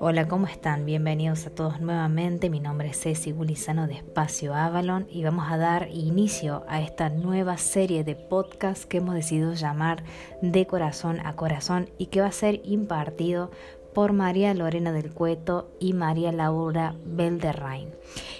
[0.00, 0.86] Hola, ¿cómo están?
[0.86, 2.50] Bienvenidos a todos nuevamente.
[2.50, 7.10] Mi nombre es Ceci Gulizano de Espacio Avalon y vamos a dar inicio a esta
[7.10, 10.04] nueva serie de podcast que hemos decidido llamar
[10.40, 13.50] De Corazón a Corazón y que va a ser impartido
[13.92, 17.90] por María Lorena del Cueto y María Laura Belderrain.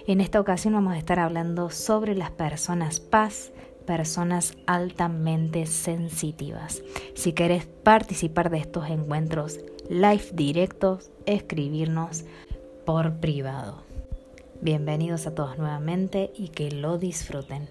[0.06, 3.50] En esta ocasión vamos a estar hablando sobre las personas paz,
[3.84, 6.84] personas altamente sensitivas.
[7.14, 12.24] Si querés participar de estos encuentros live directos, escribirnos
[12.84, 13.82] por privado.
[14.60, 17.68] Bienvenidos a todos nuevamente y que lo disfruten.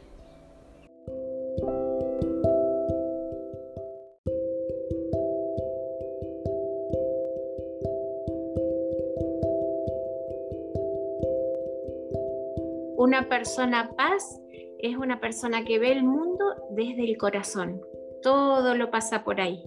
[12.97, 14.41] Una persona paz
[14.79, 17.81] es una persona que ve el mundo desde el corazón.
[18.23, 19.63] Todo lo pasa por ahí.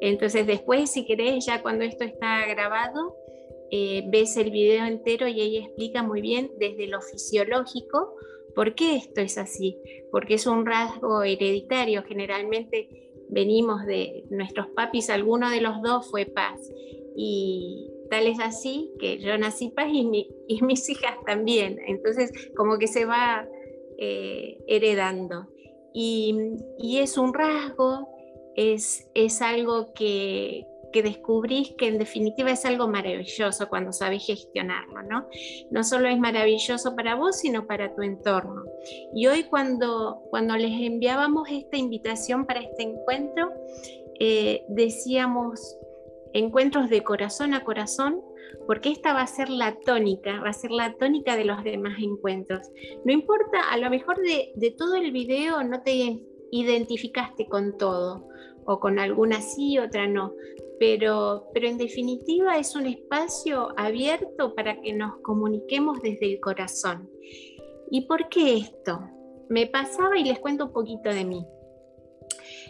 [0.00, 3.16] Entonces después, si querés, ya cuando esto está grabado,
[3.70, 8.14] eh, ves el video entero y ella explica muy bien desde lo fisiológico
[8.54, 9.78] por qué esto es así,
[10.10, 12.02] porque es un rasgo hereditario.
[12.04, 12.88] Generalmente
[13.28, 16.60] venimos de nuestros papis, alguno de los dos fue paz.
[17.16, 20.28] Y tal es así que yo nací paz y,
[20.62, 21.78] mis hijas también.
[21.86, 23.46] Entonces, como que se va
[23.98, 25.48] eh, heredando.
[25.92, 26.34] Y,
[26.78, 28.15] y es un rasgo
[28.56, 35.02] es, es algo que, que descubrís que en definitiva es algo maravilloso cuando sabes gestionarlo,
[35.02, 35.26] ¿no?
[35.70, 38.64] No solo es maravilloso para vos, sino para tu entorno.
[39.14, 43.52] Y hoy cuando, cuando les enviábamos esta invitación para este encuentro,
[44.18, 45.76] eh, decíamos
[46.32, 48.22] encuentros de corazón a corazón,
[48.66, 51.98] porque esta va a ser la tónica, va a ser la tónica de los demás
[52.00, 52.70] encuentros.
[53.04, 58.28] No importa, a lo mejor de, de todo el video no te identificaste con todo,
[58.66, 60.34] o con alguna sí, otra no.
[60.78, 67.08] Pero, pero en definitiva es un espacio abierto para que nos comuniquemos desde el corazón.
[67.90, 69.00] ¿Y por qué esto?
[69.48, 71.46] Me pasaba y les cuento un poquito de mí.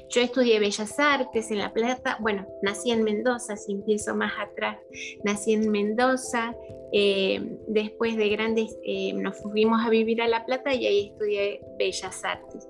[0.08, 4.78] Yo estudié Bellas Artes en La Plata, bueno, nací en Mendoza, si empiezo más atrás,
[5.24, 6.54] nací en Mendoza,
[6.92, 11.60] eh, después de grandes eh, nos fuimos a vivir a La Plata y ahí estudié
[11.78, 12.68] Bellas Artes,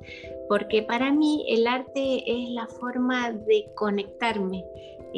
[0.48, 4.64] porque para mí el arte es la forma de conectarme.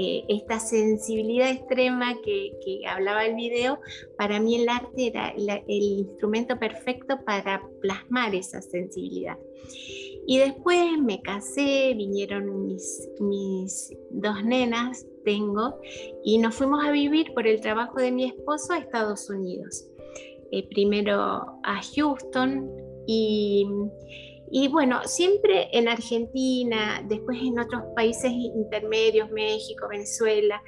[0.01, 2.53] Eh, esta sensibilidad extrema que,
[2.89, 3.81] hablaba el video,
[4.17, 9.39] para mí el arte era el instrumento perfecto para plasmar esa sensibilidad.
[10.31, 15.81] Y después me casé, vinieron mis, mis dos nenas, tengo,
[16.23, 19.87] y nos fuimos a vivir por el trabajo de mi esposo a Estados Unidos.
[20.53, 22.71] Eh, primero a Houston
[23.07, 23.67] y,
[24.51, 30.63] y bueno, siempre en Argentina, después en otros países intermedios, México, Venezuela,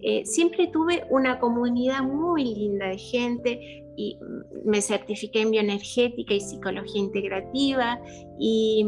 [0.00, 4.18] eh, siempre tuve una comunidad muy linda de gente y
[4.64, 8.00] me certifiqué en bioenergética y psicología integrativa
[8.38, 8.86] y,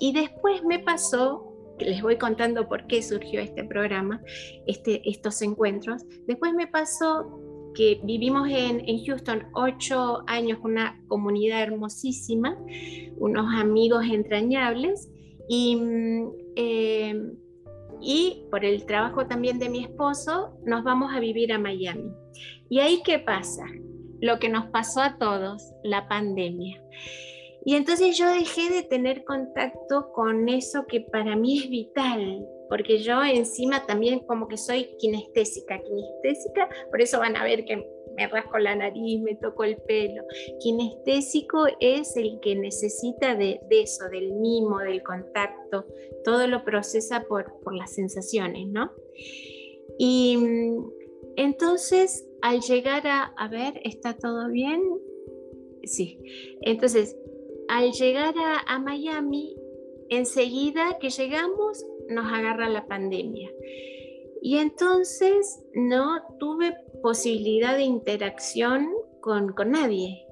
[0.00, 4.22] y después me pasó les voy contando por qué surgió este programa,
[4.66, 6.04] este, estos encuentros.
[6.26, 7.38] Después me pasó
[7.74, 12.56] que vivimos en, en, Houston ocho años una comunidad hermosísima,
[13.18, 15.10] unos amigos entrañables
[15.50, 15.78] y
[16.56, 17.14] eh,
[18.00, 22.10] y por el trabajo también de mi esposo nos vamos a vivir a Miami.
[22.68, 23.64] ¿Y ahí qué pasa?
[24.20, 26.82] Lo que nos pasó a todos, la pandemia.
[27.64, 32.98] Y entonces yo dejé de tener contacto con eso que para mí es vital, porque
[32.98, 37.84] yo encima también como que soy kinestésica, kinestésica, por eso van a ver que
[38.16, 40.22] me rasco la nariz, me toco el pelo.
[40.60, 45.86] Kinestésico es el que necesita de, eso, del mimo, del contacto,
[46.24, 48.90] todo lo procesa por, las sensaciones, ¿no?
[49.98, 50.90] Y mm,
[51.36, 54.82] entonces, al llegar a, a ver, ¿está todo bien?
[55.84, 56.18] Sí.
[56.62, 57.16] Entonces,
[57.68, 59.56] al llegar a, a Miami,
[60.08, 63.50] enseguida que llegamos, nos agarra la pandemia.
[64.42, 70.24] Y entonces no tuve posibilidad de interacción con, nadie.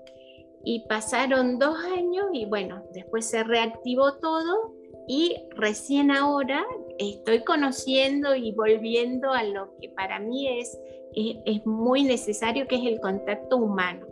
[0.65, 4.73] Y pasaron dos años y bueno, después se reactivó todo
[5.09, 6.65] y recién ahora
[6.99, 10.79] estoy conociendo y volviendo a lo que para mí es,
[11.15, 14.07] es, muy necesario, que es el contacto humano.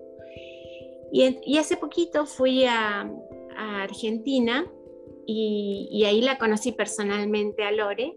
[1.12, 3.10] Y, hace poquito fui a,
[3.54, 4.66] Argentina
[5.26, 8.16] y, ahí la conocí personalmente a Lore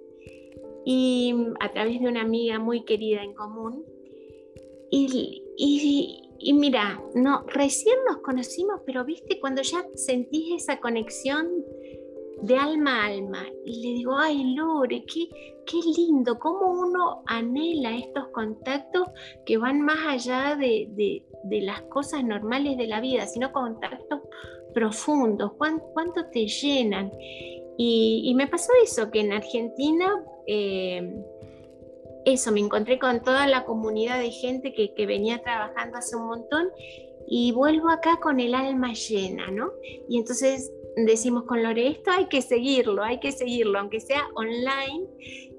[0.86, 3.84] y a través de una amiga muy querida en común
[4.90, 11.48] y, mira, no, recién nos conocimos, pero viste, cuando ya sentís esa conexión,
[12.45, 13.45] de alma a alma.
[13.65, 15.27] Y le digo, ay Lore, qué,
[15.65, 19.07] qué lindo, cómo uno anhela estos contactos
[19.45, 20.88] que van más allá de,
[21.44, 24.21] de, las cosas normales de la vida, sino contactos
[24.74, 27.12] profundos, cuánto, te llenan.
[27.77, 30.24] Y, me pasó eso, que en Argentina...
[30.47, 31.24] Eh,
[32.25, 36.25] eso, me encontré con toda la comunidad de gente que, que, venía trabajando hace un
[36.25, 36.69] montón
[37.27, 39.74] y vuelvo acá con el alma llena, ¿no?
[40.09, 45.07] Y entonces decimos con Lore, esto hay que seguirlo, hay que seguirlo, aunque sea online,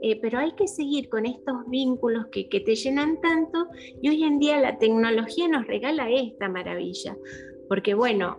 [0.03, 3.67] eh, pero hay que seguir con estos vínculos que, que te llenan tanto
[4.01, 7.17] y hoy en día la tecnología nos regala esta maravilla,
[7.69, 8.39] porque bueno,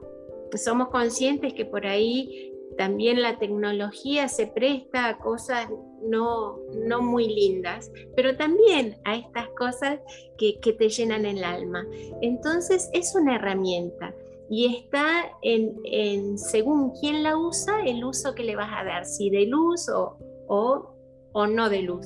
[0.55, 5.69] somos conscientes que por ahí también la tecnología se presta a cosas
[6.01, 9.99] no, no muy lindas, pero también a estas cosas
[10.38, 11.85] que, que te llenan el alma.
[12.21, 14.13] Entonces es una herramienta
[14.49, 19.29] y está en, según quién la usa, el uso que le vas a dar, si
[19.29, 20.17] de luz o,
[20.47, 22.05] o, no de luz.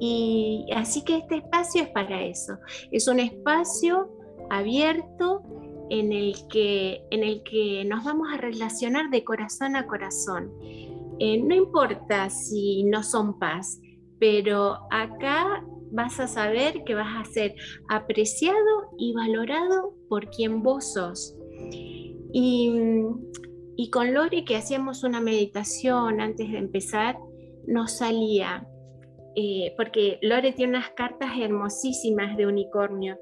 [0.00, 2.54] Y así que este espacio es para eso,
[2.90, 4.10] es un espacio
[4.50, 5.42] abierto
[5.90, 10.52] en el que, en el que nos vamos a relacionar de corazón a corazón.
[11.18, 13.78] Eh, no importa si no son paz,
[14.18, 17.54] pero acá vas a saber que vas a ser
[17.88, 21.36] apreciado y valorado por quien vos sos.
[22.34, 27.18] Y, con Lore, que hacíamos una meditación antes de empezar,
[27.66, 28.66] nos salía,
[29.36, 33.18] eh, porque Lore tiene unas cartas hermosísimas de unicornio,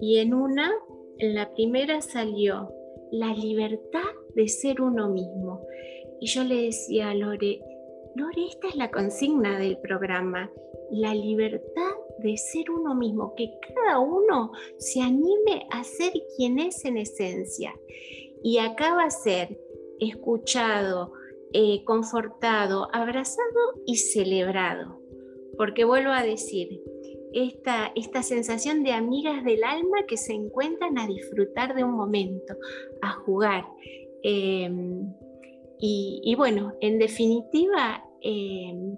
[0.00, 0.70] y en una,
[1.18, 2.70] en la primera salió
[3.10, 4.00] la libertad
[4.34, 5.60] de ser uno mismo.
[6.20, 7.60] Y yo le decía a Lore,
[8.16, 10.50] Lore, esta es la consigna del programa,
[10.94, 16.84] la libertad de ser uno mismo, que cada uno se anime a ser quien es
[16.84, 17.74] en esencia.
[18.42, 19.58] Y acá va a ser
[19.98, 21.12] escuchado,
[21.52, 25.00] eh, confortado, abrazado y celebrado.
[25.56, 26.82] Porque vuelvo a decir,
[27.32, 32.54] esta, esta sensación de amigas del alma que se encuentran a disfrutar de un momento,
[33.02, 33.66] a jugar.
[34.22, 35.12] Em,
[35.86, 38.96] y, bueno, en definitiva, em,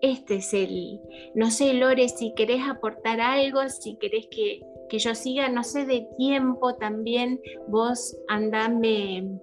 [0.00, 1.00] este es el,
[1.34, 5.84] no sé, Lore, si querés aportar algo, si querés que, que yo siga, no sé,
[5.86, 9.40] de tiempo también, vos andame,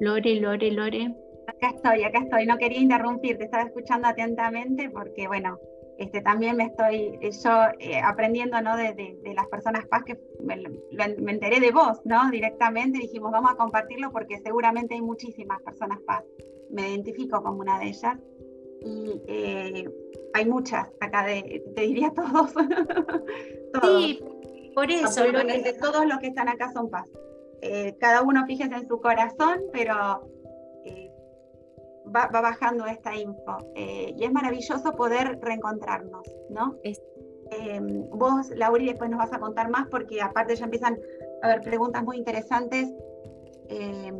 [0.00, 1.14] Lore, Lore, Lore.
[1.46, 5.58] Acá estoy, acá estoy, no quería interrumpir, te estaba escuchando atentamente porque, bueno,
[5.98, 8.76] este, también me estoy eh, yo eh, aprendiendo ¿no?
[8.76, 12.30] de, de, las personas paz que me, me, enteré de vos, ¿no?
[12.30, 16.24] Directamente dijimos, vamos a compartirlo porque seguramente hay muchísimas personas paz.
[16.70, 18.18] Me identifico como una de ellas
[18.84, 19.90] y eh,
[20.34, 22.52] hay muchas acá, de, te diría todos.
[23.82, 24.22] Sí,
[24.72, 25.24] por eso.
[25.24, 27.10] de todos los que están acá son paz.
[27.60, 30.30] Eh, cada uno fíjese en su corazón, pero
[30.84, 31.10] eh,
[32.06, 33.58] va, bajando esta info.
[33.74, 36.76] y es maravilloso poder reencontrarnos, ¿no?
[38.10, 40.98] vos, Lauri, después nos vas a contar más porque aparte ya empiezan
[41.42, 42.94] a haber preguntas muy interesantes.
[43.68, 44.12] Eh,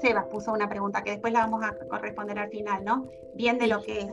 [0.00, 3.08] Sebas puso una pregunta que después la vamos a corresponder al final, ¿no?
[3.34, 4.06] Bien de lo que es.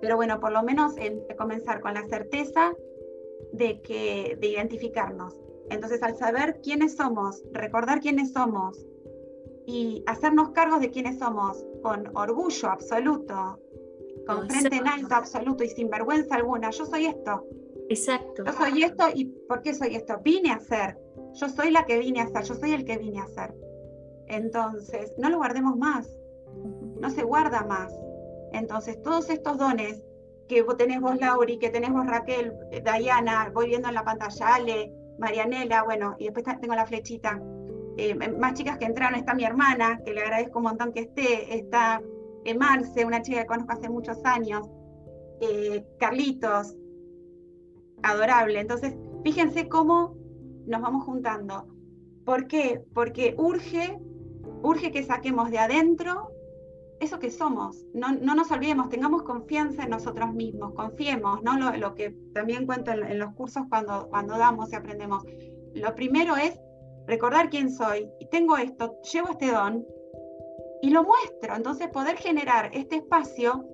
[0.00, 0.94] Pero bueno, por lo menos
[1.38, 2.74] comenzar con la certeza
[3.52, 5.40] de, que, de identificarnos.
[5.70, 8.84] Entonces, al saber quiénes somos, recordar quiénes somos
[9.66, 13.60] y hacernos cargos de quiénes somos con orgullo absoluto,
[14.26, 17.46] con frente en alto absoluto y sin vergüenza alguna, yo soy esto.
[17.88, 18.44] Exacto.
[18.44, 20.18] Yo soy esto y ¿por qué soy esto?
[20.22, 20.98] Vine a ser.
[21.34, 23.54] Yo soy la que vine a ser, yo soy el que vine a ser.
[24.32, 26.08] Entonces, no lo guardemos más,
[26.98, 27.92] no se guarda más.
[28.52, 30.02] Entonces, todos estos dones
[30.48, 34.54] que tenés vos, Lauri, que tenés vos, Raquel, eh, Diana, voy viendo en la pantalla,
[34.54, 37.42] Ale, Marianela, bueno, y después tengo la flechita.
[37.98, 41.54] Eh, más chicas que entraron, está mi hermana, que le agradezco un montón que esté,
[41.58, 42.00] está
[42.46, 44.66] eh, Marce, una chica que conozco hace muchos años,
[45.98, 46.74] Carlitos,
[48.02, 48.60] adorable.
[48.60, 50.16] Entonces, fíjense cómo
[50.66, 51.66] nos vamos juntando.
[52.24, 52.82] ¿Por qué?
[52.94, 53.98] Porque urge
[54.62, 56.32] urge que saquemos de adentro
[57.02, 57.84] eso que somos.
[57.92, 61.58] No, nos olvidemos, tengamos confianza en nosotros mismos, confiemos, ¿no?
[61.76, 65.24] Lo, que también cuento en, los cursos cuando, cuando damos y aprendemos.
[65.74, 66.58] Lo primero es
[67.06, 69.84] recordar quién soy, y tengo esto, llevo este don
[70.80, 71.56] y lo muestro.
[71.56, 73.66] Entonces poder generar este espacio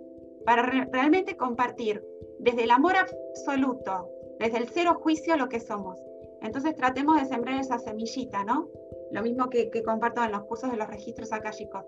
[0.44, 2.02] para realmente compartir
[2.38, 5.98] desde el amor absoluto, desde el cero juicio lo que somos.
[6.40, 8.68] Entonces tratemos de sembrar esa semillita, ¿no?
[9.12, 11.84] Lo mismo que, comparto en los cursos de los registros chicos.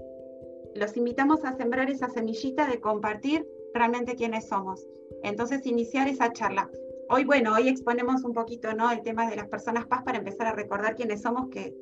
[0.75, 4.87] Los invitamos a sembrar esa semillita de compartir realmente quiénes somos.
[5.23, 6.71] Entonces, iniciar esa charla.
[7.09, 8.91] Hoy, bueno, hoy exponemos un poquito ¿no?
[8.91, 11.75] el tema de las personas paz para empezar a recordar quiénes somos, que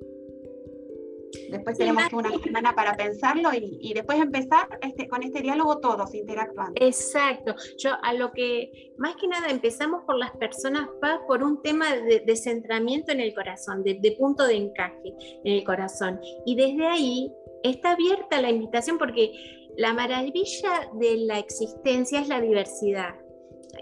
[1.51, 6.73] Después tenemos una semana para pensarlo y, después empezar este, con este diálogo todos interactuando.
[6.77, 7.55] Exacto.
[7.79, 10.89] Yo a lo que, más que nada, empezamos por las personas
[11.27, 15.65] por un tema de, centramiento en el corazón, de, de punto de encaje en el
[15.65, 16.21] corazón.
[16.47, 17.33] Y desde ahí
[17.63, 19.33] está abierta la invitación porque
[19.77, 23.15] la maravilla de la existencia es la diversidad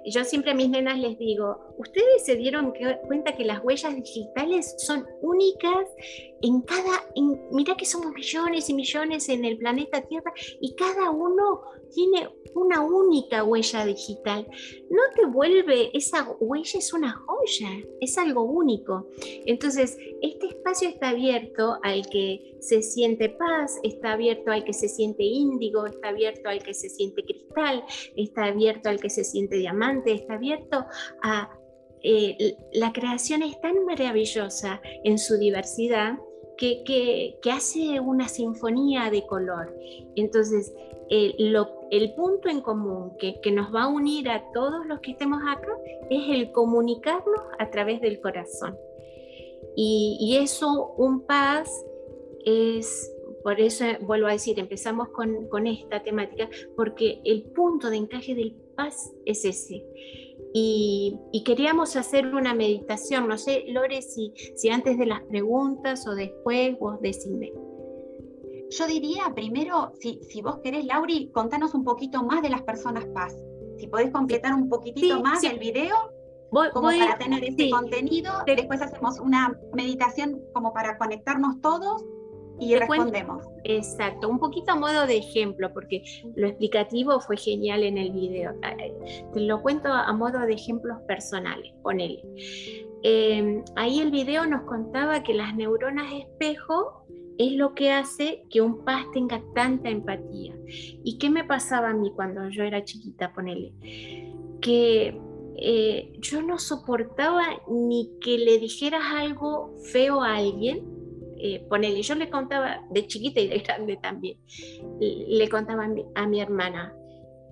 [0.05, 2.73] yo siempre a mis nenas les digo, ustedes se dieron
[3.06, 5.88] cuenta que las huellas digitales son únicas
[6.42, 7.04] en cada,
[7.50, 11.62] mira que somos millones y millones en el planeta Tierra y cada uno
[11.95, 14.47] tiene una única huella digital.
[14.90, 19.09] No te vuelve, esa huella es una joya, es algo único.
[19.47, 24.88] Entonces, este espacio está abierto al que se siente paz, está abierto al que se
[24.88, 27.85] siente índigo, está abierto al que se siente cristal,
[28.16, 30.85] está abierto al que se siente diamante, está abierto
[31.23, 31.50] a
[32.09, 36.17] eh, la creación es tan maravillosa en su diversidad
[36.57, 39.77] que, hace una sinfonía de color.
[40.15, 40.73] Entonces,
[41.11, 45.77] el punto en común que, nos va a unir a todos los que estemos acá
[46.09, 48.77] es el comunicarnos a través del corazón.
[49.75, 51.69] Y, eso, un paz,
[52.45, 57.97] es, por eso vuelvo a decir, empezamos con, con esta temática, porque el punto de
[57.97, 59.85] encaje del paz es ese.
[60.59, 63.29] Y, queríamos hacer una meditación.
[63.29, 67.53] No sé, Lore, si, si antes de las preguntas o después vos decime.
[68.71, 73.05] Yo diría primero, si, si vos querés, Lauri, contanos un poquito más de las personas
[73.09, 73.37] paz.
[73.77, 75.95] Si podés completar un poquitito más el video,
[76.51, 78.33] como para tener ese contenido.
[78.47, 82.03] Después hacemos una meditación como para conectarnos todos
[82.59, 83.45] y respondemos.
[83.65, 86.03] exacto, un poquito a modo de ejemplo, porque
[86.35, 88.55] lo explicativo fue genial en el video.
[89.33, 92.23] Te lo cuento a modo de ejemplos personales, ponele.
[93.03, 97.07] Eh, ahí el video nos contaba que las neuronas espejo
[97.39, 100.55] es lo que hace que un paz tenga tanta empatía.
[100.67, 103.75] ¿Y qué me pasaba a mí cuando yo era chiquita, ponele?
[104.61, 105.21] Que
[105.59, 110.96] eh, yo no soportaba ni que le dijeras algo feo a alguien
[111.38, 114.38] eh, ponele, yo le contaba de chiquita y de grande también,
[115.00, 116.97] le contaba a mi, hermana,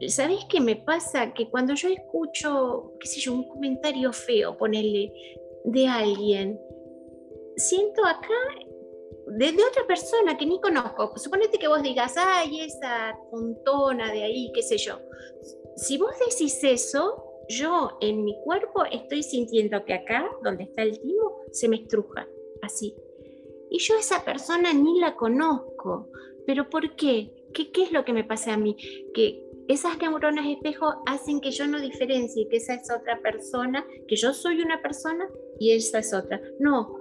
[0.09, 1.33] ¿sabes qué me pasa?
[1.35, 5.12] Que cuando yo escucho, qué sé yo, un comentario feo, ponele,
[5.64, 6.59] de alguien,
[7.57, 8.35] siento acá
[9.26, 11.17] de, otra persona que ni conozco.
[11.17, 14.99] Suponete que vos digas, ay, esa tontona de ahí, qué sé yo.
[15.76, 21.00] Si vos decís eso, yo en mi cuerpo estoy sintiendo que acá, donde está el
[21.00, 22.26] timo, se me estruja,
[22.62, 22.95] así
[23.75, 26.09] y yo esa persona ni la conozco.
[26.47, 27.33] ¿Pero por qué?
[27.52, 28.76] ¿Qué, qué es lo que me pasa a mí?
[29.12, 34.14] Que esas neuronas espejo hacen que yo no diferencie que esa es otra persona, que
[34.14, 35.28] yo soy una persona
[35.59, 36.40] y esa es otra.
[36.61, 37.00] No,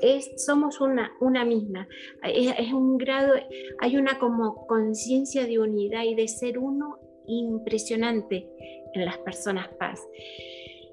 [0.00, 1.88] es, somos una, una misma.
[2.22, 3.34] Es, es un grado,
[3.80, 8.48] hay una como conciencia de unidad y de ser uno impresionante
[8.94, 10.00] en las personas paz.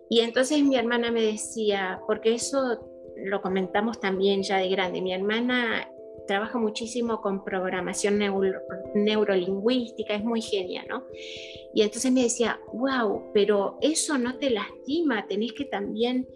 [0.10, 5.13] Y entonces mi hermana me decía, porque eso lo comentamos también ya de grande, mi
[5.13, 5.89] hermana
[6.27, 8.20] trabaja muchísimo con programación
[8.96, 11.03] neurolingüística, es muy genial, ¿no?
[11.74, 16.27] Y entonces me decía, wow, pero eso no te lastima, tenés que también,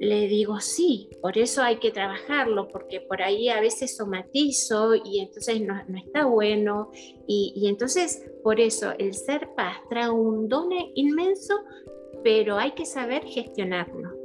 [0.00, 5.20] le digo, sí, por eso hay que trabajarlo, porque por ahí a veces somatizo y
[5.20, 6.90] entonces no, está bueno.
[7.26, 11.54] Y, y, entonces, por eso, el ser paz trae un don inmenso,
[12.22, 14.17] pero hay que saber gestionarlo.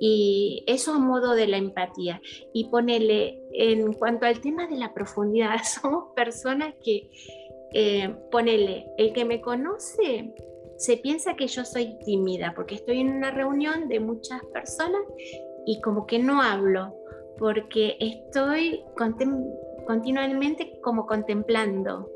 [0.00, 2.20] Y eso a modo de la empatía.
[2.52, 7.10] Y ponele, en cuanto al tema de la profundidad, somos personas que,
[7.72, 10.34] eh, ponele, el que me conoce
[10.78, 15.02] se piensa que yo soy tímida porque estoy en una reunión de muchas personas
[15.66, 16.94] y como que no hablo
[17.36, 22.10] porque estoy continuamente como contemplando.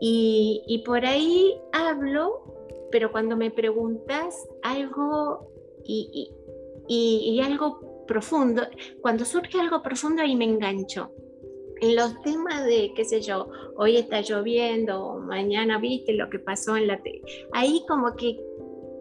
[0.00, 2.42] Y, y por ahí hablo,
[2.90, 5.50] pero cuando me preguntas algo
[5.84, 6.30] y,
[6.88, 8.62] y, algo profundo,
[9.00, 11.10] cuando surge algo profundo ahí me engancho.
[11.80, 16.76] En los temas de, qué sé yo, hoy está lloviendo, mañana viste lo que pasó
[16.76, 18.38] en la tele, ahí como que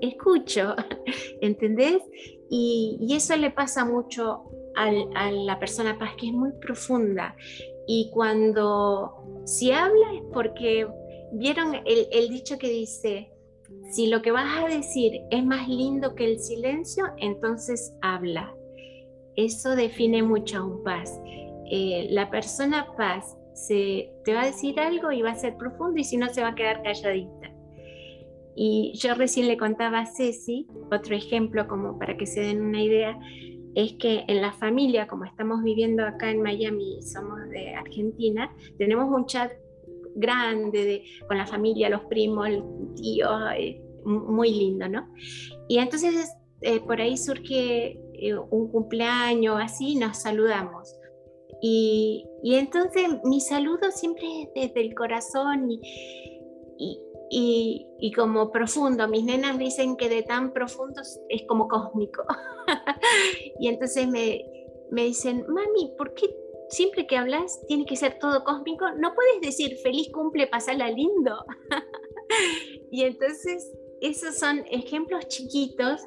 [0.02, 0.76] escucho,
[1.42, 2.02] ¿entendés?
[2.50, 4.44] Y, y, eso le pasa mucho
[4.76, 7.36] a la persona paz, que es muy profunda.
[7.88, 10.88] Y cuando si habla es porque,
[11.34, 13.32] ¿vieron el, el dicho que dice,
[13.90, 18.54] si lo que vas a decir es más lindo que el silencio, entonces habla.
[19.36, 21.20] Eso define mucho a un paz.
[21.72, 26.00] Eh, la persona paz se, te va a decir algo y va a ser profundo
[26.00, 27.52] y si no se va a quedar calladita.
[28.56, 32.82] Y yo recién le contaba a Ceci, otro ejemplo como para que se den una
[32.82, 33.18] idea,
[33.76, 39.14] es que en la familia, como estamos viviendo acá en Miami, somos de Argentina, tenemos
[39.14, 39.52] un chat
[40.16, 42.64] grande con la familia, los primos, el
[42.96, 45.08] tío, eh, muy lindo, ¿no?
[45.68, 46.30] Y entonces
[46.62, 50.96] eh, por ahí surge eh, un cumpleaños, así, nos saludamos.
[51.62, 55.80] Y, y, entonces mi saludo siempre es desde el corazón y,
[57.30, 59.08] y, y, como profundo.
[59.08, 62.24] Mis nenas dicen que de tan profundo es como cósmico.
[63.60, 64.46] y entonces me,
[64.92, 66.28] me dicen, mami, ¿por qué
[66.70, 68.86] siempre que hablas tiene que ser todo cósmico?
[68.98, 71.46] No puedes decir feliz cumple, pasala lindo.
[72.92, 76.02] y entonces esos son ejemplos chiquitos,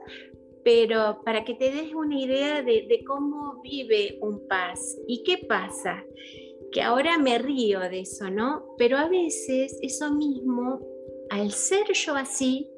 [0.65, 5.39] pero para que te des una idea de, de cómo vive un paz y qué
[5.39, 6.05] pasa
[6.73, 8.75] que ahora me río de eso, ¿no?
[8.77, 10.81] Pero a veces eso mismo
[11.31, 12.71] al ser yo así,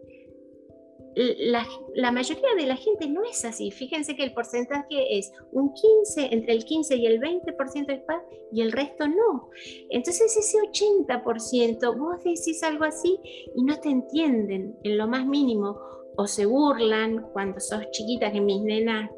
[1.14, 3.70] la, mayoría de la gente no es así.
[3.70, 8.22] Fíjense que el porcentaje es un 15, entre el 15 y el 20% es paz
[8.52, 9.50] y el resto no.
[9.90, 13.18] Entonces ese 80%, vos decís algo así
[13.54, 15.78] y no te entienden en lo más mínimo
[16.16, 19.10] o se burlan cuando sos chiquita, que mis nenas,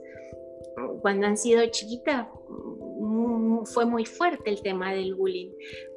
[1.00, 2.26] cuando han sido chiquitas,
[3.64, 5.50] fue muy fuerte el tema del bullying,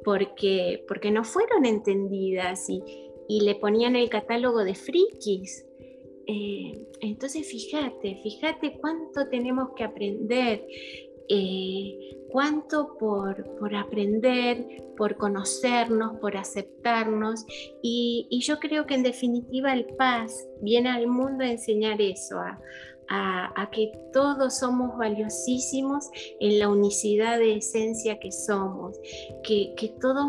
[0.04, 2.82] porque, porque no fueron entendidas y,
[3.28, 5.65] y le ponían el catálogo de frikis.
[6.26, 10.66] Eh, entonces, fíjate, fíjate cuánto tenemos que aprender,
[11.28, 17.44] eh, cuánto por, por, aprender, por conocernos, por aceptarnos.
[17.82, 22.60] Y, yo creo que en definitiva el paz viene al mundo a enseñar eso, a,
[23.08, 26.08] a, que todos somos valiosísimos
[26.40, 28.98] en la unicidad de esencia que somos,
[29.42, 30.26] que, todos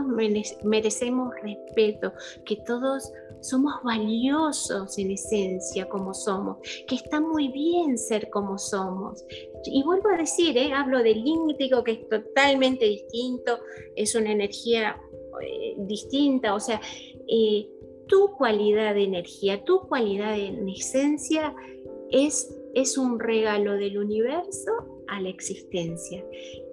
[0.64, 2.14] merecemos respeto,
[2.46, 3.12] que todos
[3.42, 9.24] somos valiosos en esencia como somos, que está muy bien ser como somos.
[9.66, 10.72] Y vuelvo a decir, ¿eh?
[10.74, 13.60] hablo del índigo que es totalmente distinto,
[13.96, 15.00] es una energía
[15.42, 16.82] eh, distinta, o sea,
[17.28, 17.70] eh,
[18.08, 21.54] tu cualidad de energía, tu cualidad en esencia
[22.10, 24.72] es es un regalo del universo
[25.08, 26.24] a la existencia.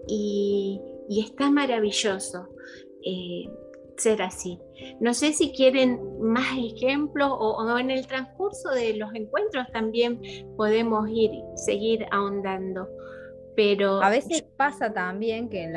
[0.07, 2.49] Y, está maravilloso
[3.97, 4.61] ser así.
[5.01, 10.21] No sé si quieren más ejemplos o, en el transcurso de los encuentros también
[10.57, 12.89] podemos ir, seguir ahondando.
[13.57, 15.77] Pero a veces pasa también que en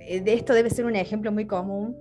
[0.00, 1.96] eh, de esto debe ser un ejemplo muy común,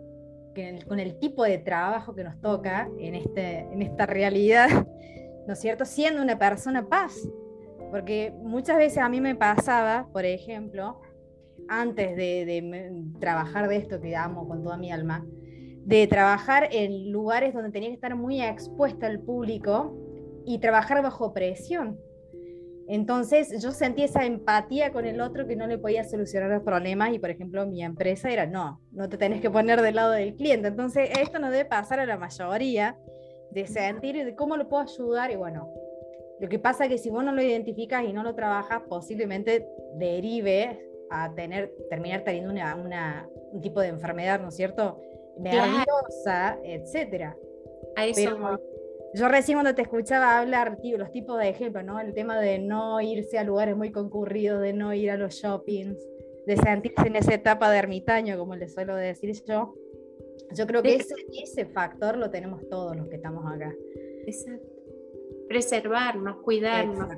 [0.54, 4.70] que con el tipo de trabajo que nos toca en, este, en esta realidad,
[5.48, 5.86] ¿no es cierto?
[5.86, 7.16] Siendo una persona paz,
[7.92, 11.00] porque muchas veces a mí me pasaba, por ejemplo,
[11.70, 15.26] antes de, trabajar de esto que amo con toda mi alma,
[15.86, 19.96] de trabajar en lugares donde tenía que estar muy expuesta al público
[20.46, 21.98] y trabajar bajo presión.
[22.90, 27.14] Entonces yo sentí esa empatía con el otro que no le podía solucionar los problemas
[27.14, 30.36] y por ejemplo mi empresa era no, no te tenés que poner del lado del
[30.36, 30.70] cliente.
[30.70, 32.98] Entonces esto no debe pasar a la mayoría
[33.52, 35.70] de sentir de cómo lo puedo ayudar y bueno,
[36.40, 39.68] lo que pasa es que si vos no lo identificas y no lo trabajas, posiblemente
[39.96, 45.02] derive a tener, terminar teniendo una, un tipo de enfermedad, ¿no es cierto?
[45.38, 47.38] Nerviosa, etcétera.
[47.96, 48.60] A eso
[49.14, 52.00] yo recién cuando te escuchaba hablar, tío, los tipos de ejemplos, ¿no?
[52.00, 55.98] El tema de no irse a lugares muy concurridos, de no ir a los shoppings,
[56.46, 59.74] de sentirse en esa etapa de ermitaño, como le suelo decir yo.
[60.54, 63.74] Yo creo que ese, ese factor lo tenemos todos los que estamos acá.
[64.26, 64.78] Exacto
[65.48, 67.10] preservarnos, cuidarnos,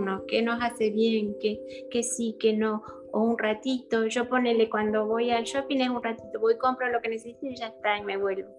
[0.00, 1.60] escucharnos, qué nos hace bien, qué,
[1.90, 2.82] qué sí, qué no,
[3.12, 7.00] o un ratito, yo ponele cuando voy al shopping es un ratito, voy, compro lo
[7.00, 8.50] que necesito y ya está, y me vuelvo.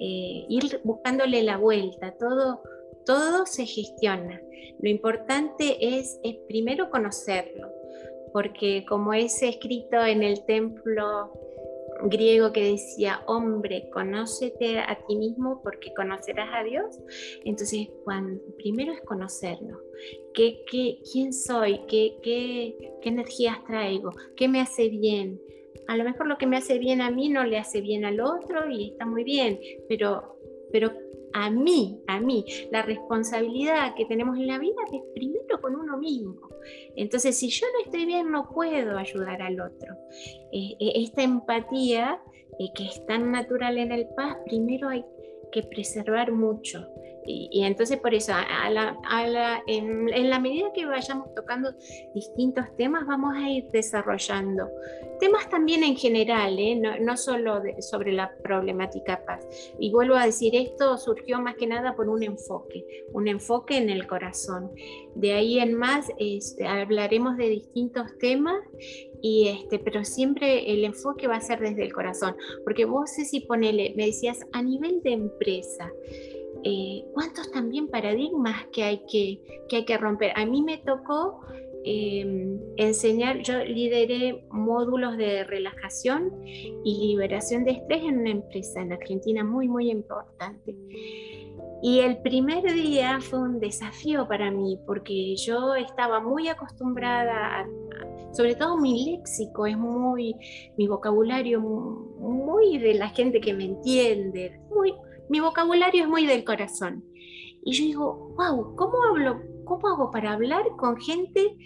[0.00, 2.62] Eh, ir buscándole la vuelta, todo,
[3.06, 4.40] todo se gestiona.
[4.80, 7.68] Lo importante es, es primero conocerlo,
[8.32, 11.32] porque como es escrito en el templo
[12.02, 16.98] griego que decía, hombre, conócete a ti mismo porque conocerás a Dios.
[17.44, 19.80] Entonces, cuando, primero es conocerlo.
[20.34, 21.80] ¿Qué, qué, quién soy?
[21.88, 24.10] ¿Qué, qué, qué energías traigo?
[24.36, 25.40] ¿Qué me hace bien?
[25.86, 28.20] A lo mejor lo que me hace bien a mí no le hace bien al
[28.20, 30.38] otro y está muy bien, pero,
[30.72, 30.92] pero
[31.34, 35.98] a mí, a mí, la responsabilidad que tenemos en la vida es primero con uno
[35.98, 36.48] mismo.
[36.94, 39.94] Entonces, si yo no estoy bien, no puedo ayudar al otro.
[40.52, 42.22] Eh, eh, esta empatía
[42.60, 45.04] eh, que es tan natural en el paz, primero hay
[45.50, 46.86] que preservar mucho.
[47.26, 51.72] Y, entonces por eso, a la, en, la medida que vayamos tocando
[52.14, 54.68] distintos temas, vamos a ir desarrollando
[55.18, 56.76] temas también en general, ¿eh?
[57.00, 59.46] no, solo sobre la problemática paz.
[59.78, 63.90] Y vuelvo a decir, esto surgió más que nada por un enfoque, un enfoque en
[63.90, 64.70] el corazón.
[65.14, 68.60] De ahí en más este, hablaremos de distintos temas
[69.22, 73.40] y este, pero siempre el enfoque va a ser desde el corazón, porque vos si
[73.40, 75.90] ponele, me decías a nivel de empresa,
[76.64, 80.32] eh, cuántos también paradigmas que hay que, que hay que romper.
[80.34, 81.40] A mí me tocó
[81.84, 88.92] em, enseñar, yo lideré módulos de relajación y liberación de estrés en una empresa en
[88.92, 90.74] Argentina muy, muy importante.
[91.82, 97.66] Y el primer día fue un desafío para mí porque yo estaba muy acostumbrada
[98.34, 100.34] sobre todo mi léxico es muy,
[100.76, 104.92] mi vocabulario muy de la gente que me entiende, muy,
[105.28, 107.04] mi vocabulario es muy del corazón.
[107.64, 109.40] Y yo digo, wow, ¿cómo hablo?
[109.64, 111.56] ¿Cómo hago para hablar con gente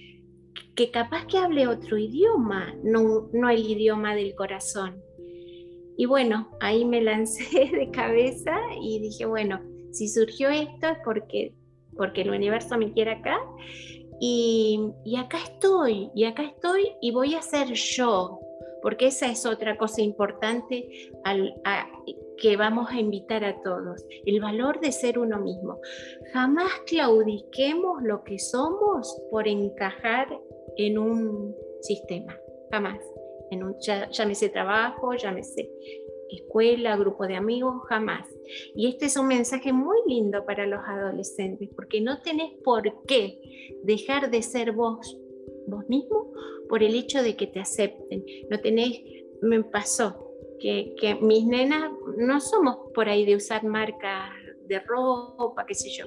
[0.76, 5.02] que capaz que hable otro idioma, no, no el idioma del corazón?
[5.96, 11.54] Y bueno, ahí me lancé de cabeza y dije, bueno, si surgió esto es porque,
[11.96, 13.38] porque el universo me quiere acá.
[14.20, 18.40] Y, y acá estoy, y acá estoy y voy a ser yo,
[18.82, 21.54] porque esa es otra cosa importante al,
[22.40, 25.80] que vamos a invitar a todos, el valor de ser uno mismo.
[26.32, 30.28] Jamás claudiquemos lo que somos por encajar
[30.76, 32.36] en un sistema,
[32.70, 33.00] jamás.
[33.50, 33.76] En un,
[34.10, 35.70] llámese trabajo, llámese
[36.30, 38.28] escuela, grupo de amigos, jamás.
[38.74, 43.40] Y este es un mensaje muy lindo para los adolescentes, porque no tenés por qué
[43.82, 45.18] dejar de ser vos,
[45.66, 46.32] vos mismo,
[46.68, 48.24] por el hecho de que te acepten.
[48.50, 49.00] No tenés,
[49.40, 50.27] me pasó,
[50.58, 54.30] que, mis nenas no somos por ahí de usar marcas
[54.66, 56.04] de ropa, qué sé yo.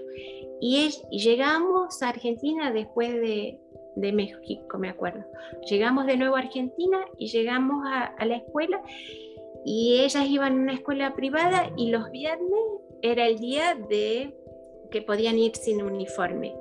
[0.60, 3.60] Y, llegamos a Argentina después de,
[3.96, 5.26] México, me acuerdo.
[5.70, 8.82] Llegamos de nuevo a Argentina y llegamos a, la escuela
[9.66, 12.62] y ellas iban a una escuela privada y los viernes
[13.02, 14.36] era el día de
[14.92, 16.56] que podían ir sin uniforme.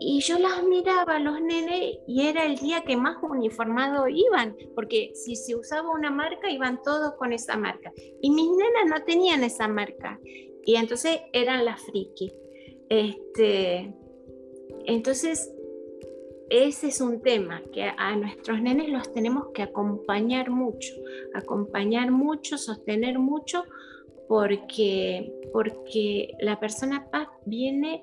[0.00, 5.12] Y yo las miraba, los nenes, y era el día que más uniformados iban, porque
[5.14, 7.92] si se usaba una marca, iban todos con esa marca.
[8.20, 10.18] Y mis nenas no tenían esa marca,
[10.64, 12.32] y entonces eran las friki.
[12.88, 13.94] Este,
[14.86, 15.52] entonces,
[16.50, 20.92] ese es un tema que a nuestros nenes los tenemos que acompañar mucho,
[21.34, 23.64] acompañar mucho, sostener mucho,
[24.28, 28.02] porque, porque la persona paz viene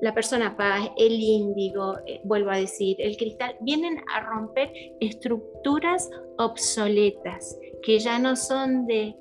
[0.00, 6.10] la persona paz, el índigo, eh, vuelvo a decir, el cristal, vienen a romper estructuras
[6.38, 9.14] obsoletas que ya no son de,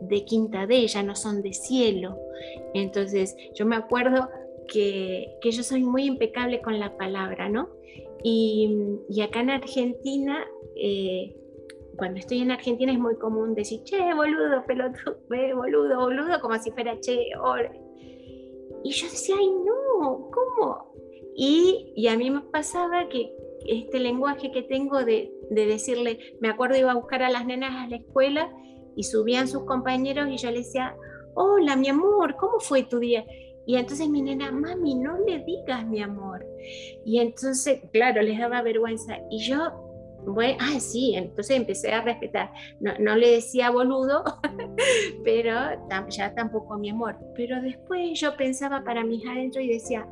[0.00, 2.18] de quinta D, ya no son de cielo.
[2.74, 4.28] Entonces, yo me acuerdo
[4.68, 7.68] que, yo soy muy impecable con la palabra, ¿no?
[8.22, 10.44] Y, acá en Argentina,
[10.76, 11.36] eh,
[11.96, 16.70] cuando estoy en Argentina es muy común decir, che, boludo, pelotudo, boludo, boludo, como si
[16.72, 17.30] fuera che,
[18.84, 20.92] y yo decía, ay, no, ¿cómo?
[21.34, 23.34] Y, y a mí me pasaba que
[23.66, 27.72] este lenguaje que tengo de, de, decirle, me acuerdo iba a buscar a las nenas
[27.74, 28.52] a la escuela
[28.94, 30.94] y subían sus compañeros y yo le decía,
[31.34, 33.24] hola mi amor, ¿cómo fue tu día?
[33.66, 36.46] Y entonces mi nena, mami, no le digas mi amor.
[37.06, 39.16] Y entonces, claro, les daba vergüenza.
[39.30, 39.93] Y yo
[40.26, 42.52] bueno, ah, sí, entonces empecé a respetar.
[42.80, 44.24] No, le decía boludo,
[45.24, 45.54] pero
[46.08, 47.16] ya tampoco mi amor.
[47.34, 50.06] Pero después yo pensaba para mis adentro y decía,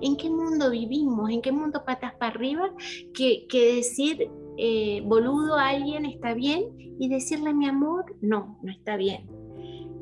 [0.00, 1.30] ¿en qué mundo vivimos?
[1.30, 2.70] ¿En qué mundo patas para arriba?
[3.14, 6.64] Que, decir eh, boludo a alguien está bien
[6.98, 9.28] y decirle mi amor, no, no está bien.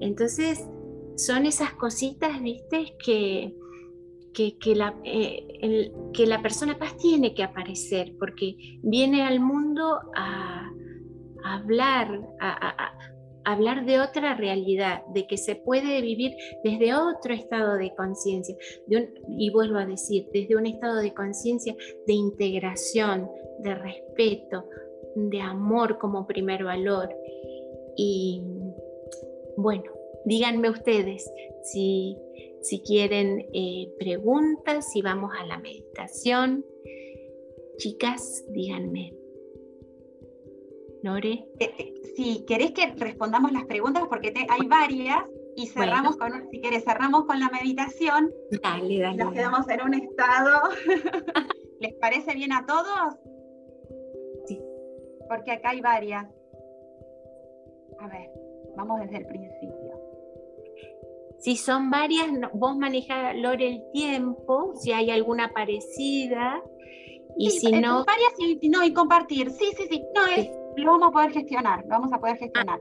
[0.01, 0.69] Entonces,
[1.17, 3.55] son esas cositas, viste, que,
[4.35, 10.71] que, la, eh, que la persona paz tiene que aparecer, porque viene al mundo a,
[11.45, 12.93] hablar, a,
[13.45, 16.33] hablar de otra realidad, de que se puede vivir
[16.65, 18.57] desde otro estado de conciencia,
[19.39, 21.75] y vuelvo a decir, desde un estado de conciencia
[22.07, 24.65] de integración, de respeto,
[25.15, 27.09] de amor como primer valor.
[27.97, 28.43] Y
[29.57, 29.85] bueno,
[30.25, 31.31] díganme ustedes
[31.63, 32.17] si
[32.65, 36.65] si quieren eh, preguntas, si vamos a la meditación.
[37.77, 39.13] Chicas, díganme.
[41.03, 41.47] Lore.
[41.61, 45.25] Eh, eh, si querés que respondamos las preguntas, porque hay varias,
[45.57, 48.33] y cerramos con, si quieres, cerramos con la meditación.
[48.63, 49.17] Dale, dale.
[49.23, 50.71] Nos quedamos en un estado.
[51.81, 53.15] ¿Les parece bien a todos?
[54.47, 54.59] Sí.
[55.29, 56.25] Porque acá hay varias.
[58.01, 58.31] A ver,
[58.75, 59.84] vamos desde el principio.
[61.39, 66.63] Si son varias, vos manejás, Lore, el tiempo, si hay alguna parecida.
[67.37, 68.05] Y si eh, no.
[68.05, 69.51] Varias y, no, y compartir.
[69.51, 70.03] Sí, sí, sí.
[70.15, 71.83] No, es, lo vamos a poder gestionar.
[71.83, 72.81] Lo vamos a poder gestionar.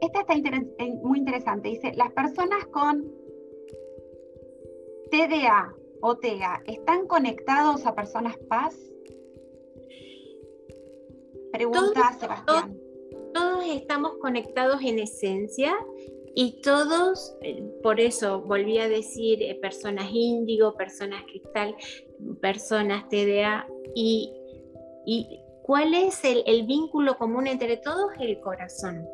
[0.00, 1.68] Esta está eh, muy interesante.
[1.68, 3.04] Dice: las personas con
[5.10, 8.74] TDA o TEA, ¿están conectados a personas paz?
[11.52, 12.78] Pregunta Sebastián.
[13.34, 15.76] Todos, estamos conectados en esencia
[16.34, 21.74] y todos, eh, por eso volví a decir eh, personas índigo, personas cristal,
[22.40, 24.32] personas TDA y,
[25.06, 28.10] y ¿cuál es el, el, vínculo común entre todos?
[28.20, 29.06] El corazón.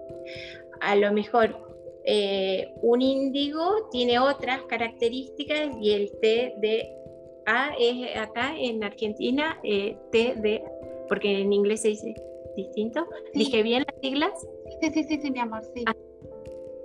[0.81, 1.67] A lo mejor
[2.09, 10.63] eh, un índigo tiene otras características y el TDA es acá en Argentina eh, TD,
[11.09, 12.15] porque en inglés se dice
[12.57, 13.05] distinto.
[13.35, 14.33] ¿Dije bien las siglas?
[14.81, 15.83] Sí, sí, sí, sí, mi amor, sí.
[15.87, 15.97] Ah,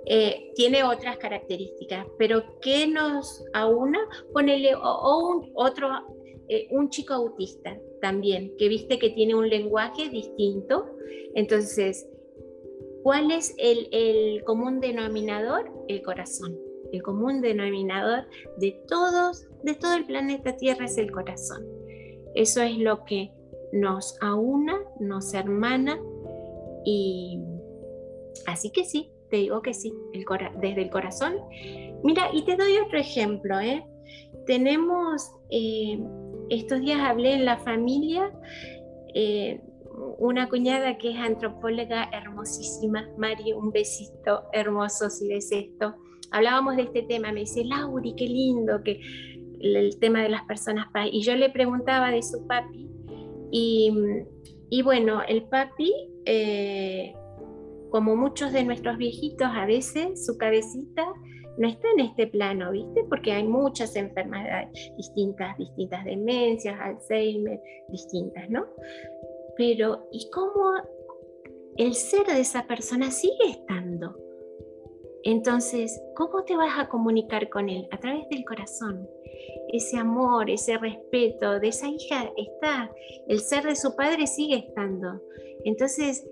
[0.06, 4.00] eh, tiene otras características, pero ¿qué nos aúna?
[4.32, 5.88] Ponele o, un otro,
[6.48, 10.86] eh, un chico autista también, que viste que tiene un lenguaje distinto.
[11.34, 12.06] Entonces,
[13.02, 15.70] ¿Cuál es el, común denominador?
[15.88, 16.56] El corazón.
[16.92, 18.26] El común denominador
[18.58, 21.66] de todos, de todo el planeta Tierra es el corazón.
[22.34, 23.32] Eso es lo que
[23.72, 26.00] nos aúna, nos hermana
[26.84, 27.40] y
[28.46, 29.94] así que sí, te digo que sí,
[30.60, 31.36] desde el corazón.
[32.04, 33.82] Mira, y te doy otro ejemplo, ¿eh?
[34.46, 35.98] Tenemos, eh,
[36.50, 38.30] estos días hablé en la familia
[39.14, 39.58] eh,
[40.18, 45.94] una cuñada que es antropóloga hermosísima, Mari, un besito hermoso si ves esto.
[46.30, 49.00] Hablábamos de este tema, me dice, Lauri, qué lindo que
[49.60, 52.86] el tema de las personas Y yo le preguntaba de su papi,
[53.50, 53.94] y,
[54.68, 55.90] y bueno, el papi,
[56.26, 57.14] eh,
[57.92, 61.06] como muchos de nuestros viejitos, a veces su cabecita
[61.58, 63.04] no está en este plano, ¿viste?
[63.08, 68.64] Porque hay muchas enfermedades distintas, distintas demencias, Alzheimer, distintas, ¿no?
[69.56, 70.72] pero ¿y cómo
[71.76, 74.16] el ser de esa persona sigue estando?
[75.24, 77.86] Entonces, ¿cómo te vas a comunicar con él?
[77.92, 79.08] A través del corazón.
[79.72, 82.90] Ese amor, ese respeto de esa hija está,
[83.28, 85.22] el ser de su padre sigue estando.
[85.64, 86.28] Entonces,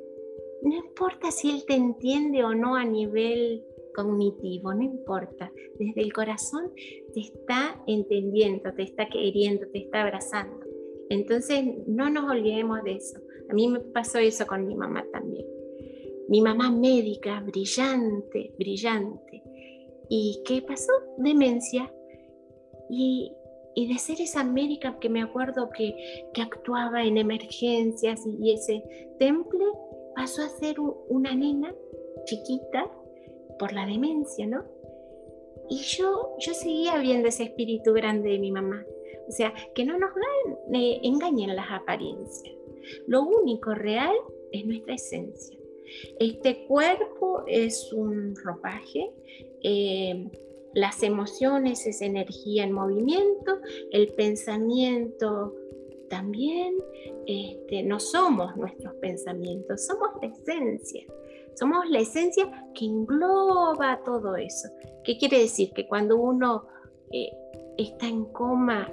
[0.62, 5.52] no importa si él te entiende o no a nivel cognitivo, no importa.
[5.78, 6.72] Desde el corazón
[7.14, 10.60] te está entendiendo, te está queriendo, te está abrazando.
[11.08, 13.18] Entonces, no nos olvidemos de eso.
[13.50, 15.46] A mí me pasó eso con mi mamá también.
[16.28, 19.42] Mi mamá médica, brillante, brillante.
[20.08, 20.92] ¿Y qué pasó?
[21.18, 21.92] Demencia.
[22.88, 23.32] Y,
[23.76, 25.94] de ser esa médica que me acuerdo que,
[26.40, 28.82] actuaba en emergencias y, ese
[29.18, 29.64] temple,
[30.14, 31.74] pasó a ser una nena
[32.24, 32.90] chiquita
[33.58, 34.64] por la demencia, ¿no?
[35.68, 38.84] Y yo, yo seguía viendo ese espíritu grande de mi mamá.
[39.28, 40.10] O sea, que no nos
[40.72, 42.54] engañen las apariencias.
[43.06, 44.14] Lo único real
[44.50, 45.56] es nuestra esencia.
[46.18, 49.12] Este cuerpo es un ropaje,
[49.62, 50.28] eh,
[50.74, 53.58] las emociones es energía en movimiento,
[53.90, 55.54] el pensamiento
[56.10, 56.74] también,
[57.26, 61.04] este, no somos nuestros pensamientos, somos la esencia.
[61.54, 64.68] Somos la esencia que engloba todo eso.
[65.04, 65.72] ¿Qué quiere decir?
[65.72, 66.66] Que cuando uno
[67.10, 67.30] eh,
[67.78, 68.92] está en coma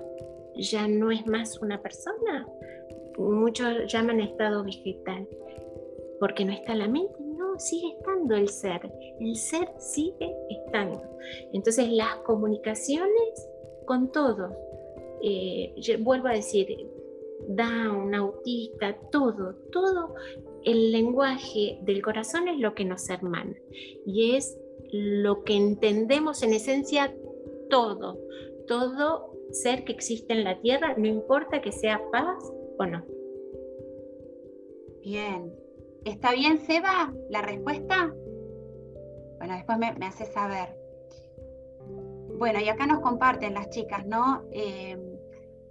[0.55, 2.47] ya no es más una persona.
[3.17, 5.27] Muchos llaman estado vegetal,
[6.19, 11.01] porque no está la mente, no, sigue estando el ser, el ser sigue estando.
[11.53, 13.49] Entonces las comunicaciones
[13.85, 14.51] con todos,
[15.23, 16.67] eh, vuelvo a decir,
[17.47, 20.13] Down, autista, todo, todo
[20.63, 23.55] el lenguaje del corazón es lo que nos hermana
[24.05, 24.59] y es
[24.91, 27.15] lo que entendemos en esencia
[27.69, 28.19] todo,
[28.67, 33.05] todo ser que existe en la tierra, no importa que sea paz o no.
[35.01, 35.53] Bien.
[36.03, 38.13] ¿Está bien, Seba, la respuesta?
[39.37, 40.69] Bueno, después me, hace saber.
[42.37, 44.43] Bueno, y acá nos comparten las chicas, ¿no?
[44.51, 44.97] Eh,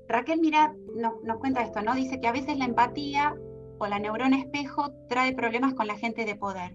[0.08, 1.94] Raquel, mira, nos cuenta esto, ¿no?
[1.94, 3.34] Dice que a veces la empatía
[3.78, 6.72] o la neurona espejo trae problemas con la gente de poder.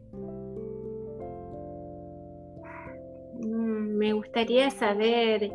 [3.42, 5.52] Mm, me gustaría saber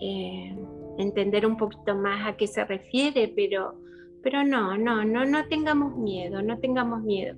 [0.00, 0.56] eh,
[0.98, 3.74] entender un poquito más a qué se refiere, pero,
[4.22, 7.36] pero no, no, no, no tengamos miedo, no tengamos miedo.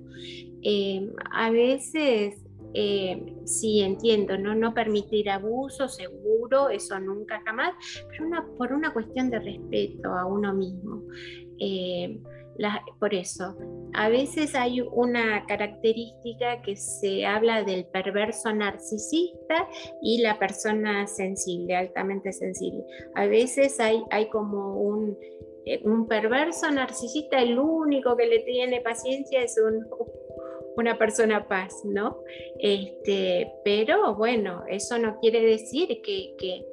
[0.61, 4.55] Eh, a veces eh, sí entiendo, ¿no?
[4.55, 7.73] no permitir abuso, seguro, eso nunca jamás,
[8.09, 11.03] pero una, por una cuestión de respeto a uno mismo.
[11.59, 12.19] Eh,
[12.99, 13.55] por eso,
[13.93, 19.67] a veces hay una característica que se habla del perverso narcisista
[20.01, 22.83] y la persona sensible, altamente sensible.
[23.15, 25.17] A veces hay, hay como un,
[25.65, 29.85] eh, un perverso narcisista, el único que le tiene paciencia es un,
[30.79, 32.23] una persona paz, ¿no?
[32.59, 36.65] Este, pero bueno, eso no quiere decir que, que,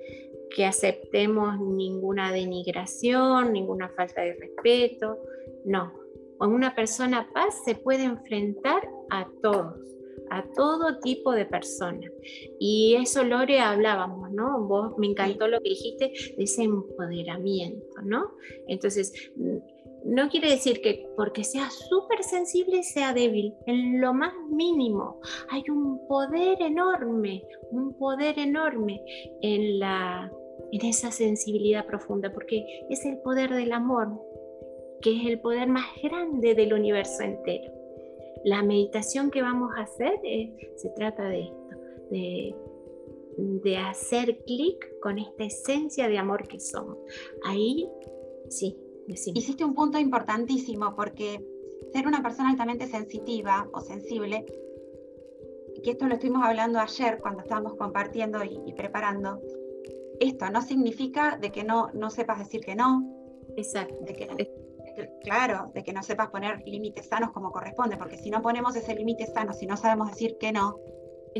[0.55, 5.19] que aceptemos ninguna denigración, ninguna falta de respeto,
[5.65, 5.93] no,
[6.41, 9.79] una persona paz se puede enfrentar a todos,
[10.31, 12.11] a todo tipo de personas.
[12.59, 14.67] Y eso, Lore, hablábamos, ¿no?
[14.67, 18.33] Vos me encantó lo que dijiste de ese empoderamiento, ¿no?
[18.67, 19.33] Entonces,
[20.07, 25.21] no quiere decir que porque sea súper sensible sea débil, en lo más mínimo.
[25.51, 29.03] Hay un poder enorme, un poder enorme
[29.43, 30.33] en la
[30.73, 34.09] en esa sensibilidad profunda, porque es el poder del amor,
[35.01, 37.73] que es el poder más grande del universo entero.
[38.45, 40.19] La meditación que vamos a hacer
[40.77, 41.69] se trata de esto,
[42.11, 42.55] de,
[43.39, 46.99] de hacer clic con esta esencia de amor que somos.
[47.45, 47.89] Ahí,
[48.49, 49.39] sí, decimos.
[49.39, 51.45] Hiciste un punto importantísimo porque
[51.93, 54.45] ser una persona altamente sensitiva o sensible,
[55.83, 59.41] que esto lo estuvimos hablando ayer cuando estábamos compartiendo y, preparando,
[60.21, 63.05] esto no significa de que no, no sepas decir que no.
[63.57, 63.95] Exacto.
[64.05, 64.51] De que,
[65.23, 68.95] claro, de que no sepas poner límites sanos como corresponde, porque si no ponemos ese
[68.95, 70.79] límite sano, si no sabemos decir que no,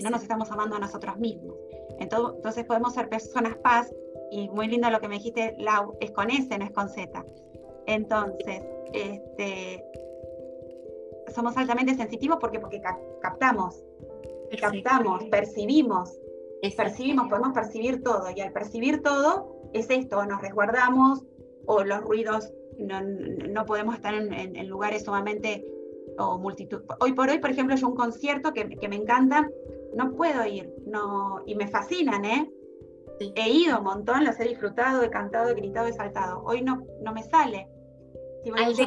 [0.03, 1.57] no nos estamos amando a nosotros mismos.
[1.99, 3.91] Entonces, podemos ser personas paz,
[4.31, 7.25] y muy lindo lo que me dijiste, Lau, es con S, no es con Z.
[7.87, 9.85] Entonces, este,
[11.35, 12.81] somos altamente sensitivos porque, porque
[13.21, 13.85] captamos,
[14.61, 16.19] captamos, percibimos,
[16.77, 21.25] percibimos, podemos percibir todo, y al percibir todo es esto, nos resguardamos
[21.67, 25.65] o los ruidos no, podemos estar en, lugares sumamente
[26.19, 26.83] o multitud.
[27.01, 29.49] Hoy por hoy, por ejemplo, yo un concierto que, me encanta,
[29.95, 32.51] no puedo ir, no, y me fascinan, ¿eh?
[33.19, 36.43] He ido un montón, los he disfrutado, he cantado, he gritado, he saltado.
[36.45, 37.67] Hoy no, no me sale.
[38.55, 38.87] Al de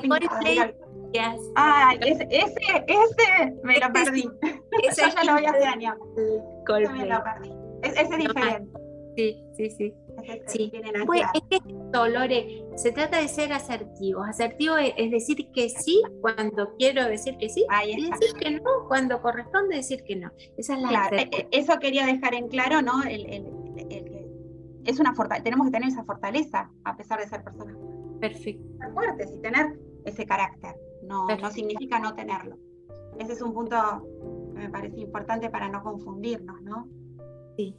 [1.55, 4.29] Ah, ese, ese, ese me lo perdí.
[4.83, 5.51] Ese ya lo voy a.
[5.51, 7.51] Ese me lo perdí.
[7.81, 8.79] ese es diferente.
[9.17, 9.93] Sí, sí, sí.
[10.47, 10.71] Sí.
[11.05, 11.59] Pues es que
[11.93, 14.27] Lore, se trata de ser asertivos.
[14.27, 19.21] Asertivo es, decir que sí cuando quiero decir que sí y decir que no cuando
[19.21, 20.31] corresponde decir que no.
[20.57, 23.01] Esa es la e, e, Eso quería dejar en claro, ¿no?
[24.85, 27.75] es una tenemos que tener esa fortaleza a pesar de ser personas
[28.19, 28.63] Perfecto.
[28.93, 30.75] fuertes y tener ese carácter.
[31.03, 32.57] No, no significa no tenerlo.
[33.17, 33.75] Ese es un punto
[34.53, 36.87] que me parece importante para no confundirnos, ¿no?
[37.57, 37.75] Sí.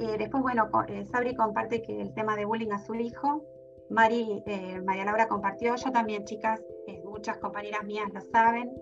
[0.00, 3.44] Eh, después, bueno, eh, Sabri comparte que el tema de bullying a su hijo.
[3.90, 6.60] Mari, eh, María Laura compartió, yo también, chicas,
[7.04, 8.72] muchas compañeras mías lo saben,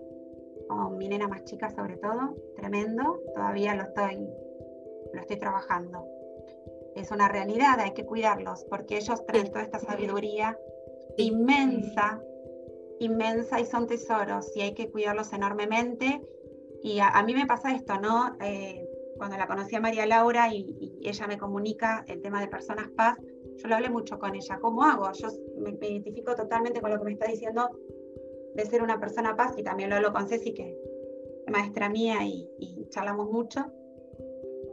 [0.67, 4.25] con mi nena más chica sobre todo, tremendo, todavía lo estoy,
[5.13, 6.05] lo estoy trabajando.
[6.95, 10.57] Es una realidad, hay que cuidarlos, porque ellos traen toda esta sabiduría
[11.17, 12.21] inmensa,
[12.99, 16.21] inmensa y son tesoros, y hay que cuidarlos enormemente.
[16.83, 18.37] Y a, mí me pasa esto, ¿no?
[19.21, 23.19] cuando la conocí a María Laura y, ella me comunica el tema de personas paz,
[23.57, 24.57] yo lo hablé mucho con ella.
[24.59, 25.11] ¿Cómo hago?
[25.11, 25.27] Yo
[25.59, 27.69] me, identifico totalmente con lo que me está diciendo
[28.55, 32.17] de ser una persona paz y también lo hablo con Ceci, que es maestra mía
[32.23, 33.63] y, charlamos mucho.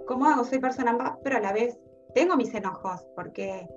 [0.06, 0.44] ¿Cómo hago?
[0.44, 1.78] Soy persona paz, pero a la vez
[2.18, 3.68] tengo mis enojos porque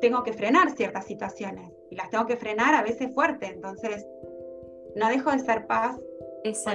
[0.00, 3.46] tengo que frenar ciertas situaciones y las tengo que frenar a veces fuerte.
[3.46, 4.06] Entonces,
[4.94, 5.98] no dejo de ser paz
[6.44, 6.70] eso.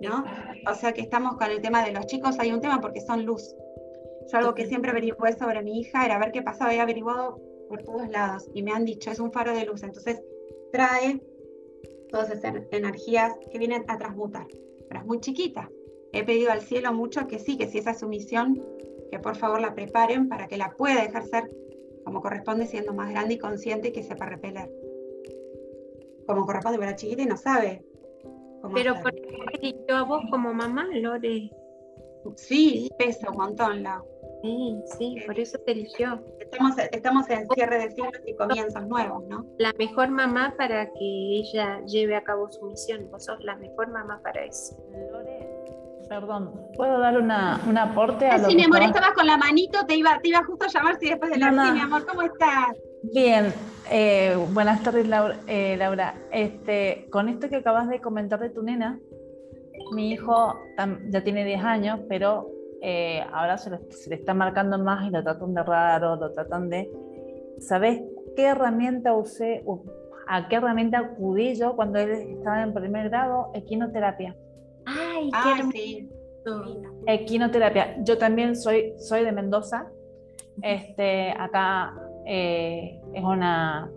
[0.00, 0.24] ¿no?
[0.70, 3.24] O sea que estamos con el tema de los chicos, hay un tema porque son
[3.24, 3.52] luz.
[4.30, 7.82] Yo algo que siempre averigué sobre mi hija era ver qué pasaba, he averiguado por
[7.82, 10.22] todos lados y me han dicho, es un faro de luz, entonces
[10.70, 11.20] trae
[12.10, 14.46] todas esas energías que vienen a transmutar,
[14.88, 15.68] pero es muy chiquita.
[16.12, 18.62] He pedido al cielo mucho que sí, que si esa es su misión,
[19.10, 21.50] que por favor la preparen para que la pueda ejercer
[22.04, 24.70] como corresponde siendo más grande y consciente y que sepa repeler.
[26.26, 27.84] Como corresponde, pero chiquita y no sabe
[28.74, 29.12] pero por
[29.88, 31.50] yo a vos como mamá, Lore.
[32.36, 34.02] Sí, pesa un montón, la.
[34.42, 36.24] Sí, sí, por eso te eligió.
[36.40, 39.46] Estamos, estamos en cierre de siglos y comienzos nuevos, ¿no?
[39.58, 43.08] La mejor mamá para que ella lleve a cabo su misión.
[43.10, 44.76] Vos sos la mejor mamá para eso.
[44.90, 45.48] Lore,
[46.12, 49.86] perdón, ¿puedo dar una, un aporte a lo Sí, mi amor, estabas con la manito,
[49.86, 51.48] te iba, te iba justo a llamar si después de la...
[51.48, 52.76] Sí, mi amor, ¿cómo estás?
[53.14, 53.50] Bien,
[53.90, 55.06] eh, buenas tardes
[55.46, 56.14] eh, Laura.
[56.30, 59.00] Este, con esto que acabas de comentar de tu nena,
[59.94, 60.54] mi hijo
[61.08, 62.50] ya tiene 10 años, pero
[62.82, 66.90] eh, ahora se, le está marcando más y lo tratan de raro, lo tratan de...
[67.58, 68.02] ¿Sabes
[68.36, 69.64] qué herramienta usé?
[70.28, 73.50] ¿A qué herramienta acudí yo cuando él estaba en primer grado?
[73.54, 74.36] Equinoterapia.
[74.86, 76.08] Ay, qué
[77.06, 78.02] Equinoterapia.
[78.02, 79.86] Yo también soy, soy de Mendoza.
[80.60, 81.94] Este, acá
[82.26, 83.90] eh, es una.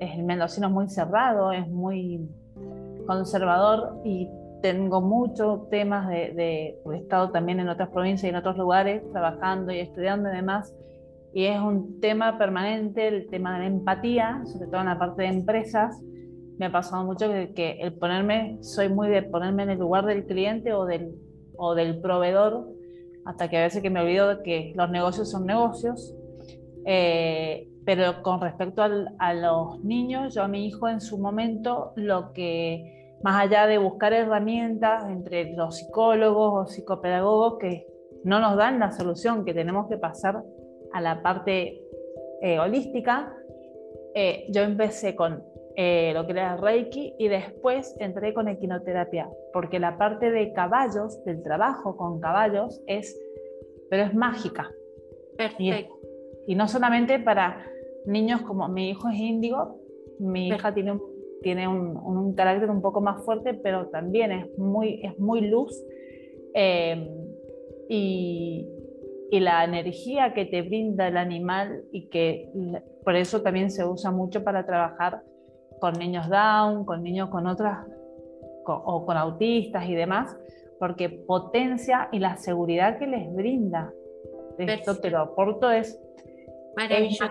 [0.00, 2.28] El mendocino es muy cerrado, es muy
[3.06, 4.28] conservador y
[4.60, 9.02] tengo muchos temas de, de, he estado también en otras provincias y en otros lugares
[9.12, 10.74] trabajando y estudiando y demás,
[11.32, 15.22] y es un tema permanente, el tema de la empatía, sobre todo en la parte
[15.22, 16.00] de empresas.
[16.58, 20.26] Me ha pasado mucho que, el ponerme, soy muy de ponerme en el lugar del
[20.26, 21.14] cliente o del,
[21.56, 22.68] o del proveedor,
[23.24, 26.14] hasta que a veces que me olvido de que los negocios son negocios.
[26.86, 32.32] Eh, pero con respecto a los niños, yo a mi hijo en su momento, lo
[32.32, 37.86] que más allá de buscar herramientas entre los psicólogos o psicopedagogos que
[38.24, 40.42] no nos dan la solución, que tenemos que pasar
[40.92, 41.80] a la parte
[42.42, 43.32] eh, holística,
[44.14, 45.44] eh, yo empecé con
[45.78, 51.22] eh, lo que era Reiki y después entré con equinoterapia, porque la parte de caballos,
[51.24, 53.14] del trabajo con caballos, es,
[53.90, 54.70] pero es mágica.
[55.36, 55.98] Perfecto.
[56.46, 57.62] Y, no solamente para
[58.06, 59.78] niños como mi hijo es índigo,
[60.18, 61.02] mi hija tiene un
[61.42, 65.70] tiene un, un, carácter un poco más fuerte, pero también es muy, es muy luz.
[66.54, 67.08] Eh,
[67.88, 68.66] y,
[69.30, 72.50] y, la energía que te brinda el animal y que
[73.04, 75.22] por eso también se usa mucho para trabajar
[75.80, 77.86] con niños down, con niños con otras
[78.64, 80.36] o con autistas y demás,
[80.78, 83.92] porque potencia y la seguridad que les brinda.
[84.58, 86.00] Esto te lo aporto es
[86.76, 87.24] maravilloso.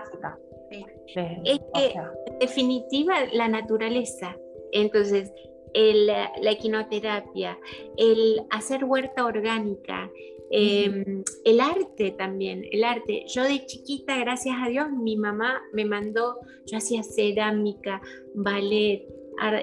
[1.44, 1.92] Es que,
[2.26, 4.36] en definitiva, la naturaleza.
[4.72, 5.32] Entonces,
[5.74, 7.58] la equinoterapia,
[7.96, 10.10] el hacer huerta orgánica,
[10.50, 13.24] em, el arte también, el arte.
[13.28, 18.00] Yo de chiquita, gracias a Dios, mi mamá me mandó, yo hacía cerámica,
[18.34, 19.06] ballet,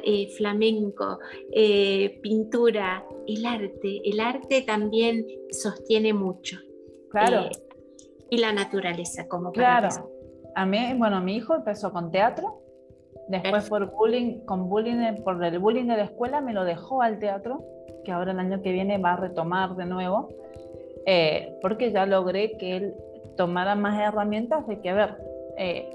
[0.04, 1.20] eh, flamenco,
[1.52, 4.02] eh, pintura, el arte.
[4.04, 6.58] El arte también sostiene mucho.
[7.10, 7.48] Claro.
[7.48, 7.52] Eh,
[8.30, 9.90] y la naturaleza, como claro
[10.56, 12.62] a mí, bueno, mi hijo empezó con teatro,
[13.28, 17.20] después por bullying, con bullying, por el bullying de la escuela me lo dejó al
[17.20, 17.64] teatro,
[18.04, 20.30] que ahora el año que viene va a retomar de nuevo,
[21.06, 22.94] eh, porque ya logré que él
[23.36, 25.18] tomara más herramientas de que, a ver,
[25.58, 25.90] eh,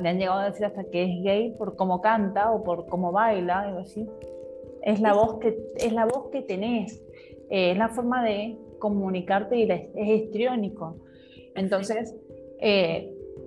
[0.00, 3.12] le han llegado a decir hasta que es gay por cómo canta o por cómo
[3.12, 4.08] baila, algo así.
[4.82, 7.02] Es la voz que, es la voz que tenés,
[7.50, 10.96] eh, es la forma de comunicarte y es histriónico.
[11.54, 12.14] Entonces,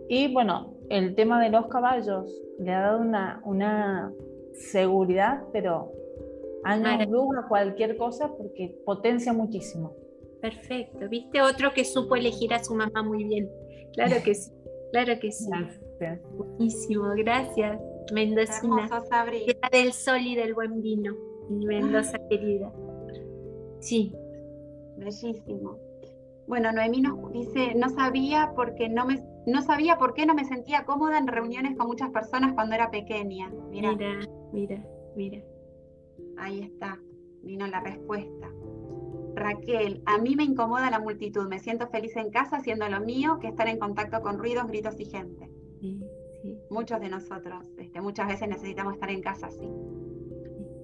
[0.10, 4.12] y bueno, el tema de los caballos le ha dado una, una
[4.54, 5.92] seguridad, pero
[6.64, 9.94] años luz a cualquier cosa porque potencia muchísimo.
[10.42, 11.42] Perfecto, ¿viste?
[11.42, 13.50] Otro que supo elegir a su mamá muy bien.
[13.94, 14.52] Claro que sí,
[14.92, 15.50] claro que sí.
[15.50, 16.22] Gracias.
[16.32, 17.80] Buenísimo, gracias.
[18.14, 18.90] Mendocina.
[19.46, 21.16] Tierra del sol y del buen vino.
[21.50, 22.72] Mendoza querida.
[23.80, 24.14] Sí.
[24.98, 25.78] Bellísimo.
[26.48, 30.46] Bueno, Noemí nos dice, no sabía porque no me no sabía por qué no me
[30.46, 33.50] sentía cómoda en reuniones con muchas personas cuando era pequeña.
[33.72, 33.96] Mira,
[34.52, 34.84] mira,
[35.16, 35.42] mira.
[36.38, 37.00] Ahí está,
[37.42, 38.52] vino la respuesta.
[39.40, 43.40] Raquel, a mí me incomoda la multitud, me siento feliz en casa haciendo lo mío
[43.40, 45.50] que estar en contacto con ruidos, gritos y gente.
[46.70, 49.68] Muchos de nosotros, este, muchas veces necesitamos estar en casa así.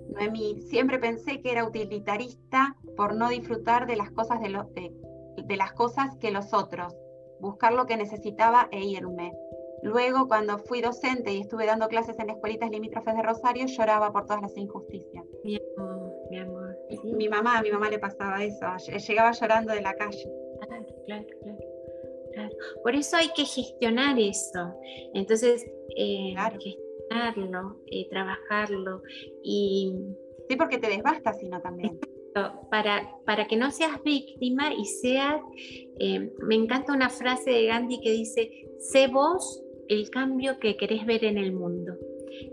[0.10, 4.94] Noemí, siempre pensé que era utilitarista por no disfrutar de las cosas de,
[5.44, 6.96] de las cosas que los otros,
[7.40, 9.34] buscar lo que necesitaba e irme.
[9.84, 14.26] Luego, cuando fui docente y estuve dando clases en escuelitas limítrofes de Rosario, lloraba por
[14.26, 15.26] todas las injusticias.
[15.44, 16.65] Mi amor, mi amor.
[17.04, 18.66] Mi mamá, a mi mamá le pasaba eso,
[19.08, 20.30] llegaba llorando de la calle.
[20.68, 21.26] Claro, claro,
[22.34, 22.56] claro.
[22.84, 24.74] Por eso hay que gestionar eso.
[25.14, 25.66] Entonces,
[25.96, 29.02] eh, gestionarlo, eh, trabajarlo
[29.44, 29.94] y...
[30.48, 32.00] Sí, porque te desbasta, sino también
[32.70, 35.42] para, para que no seas víctima y seas,
[36.00, 41.06] eh, me encanta una frase de Gandhi que dice, sé vos el cambio que querés
[41.06, 41.94] ver en el mundo.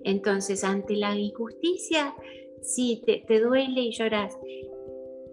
[0.04, 2.14] Entonces, ante la injusticia,
[2.62, 4.36] sí, te, duele y lloras,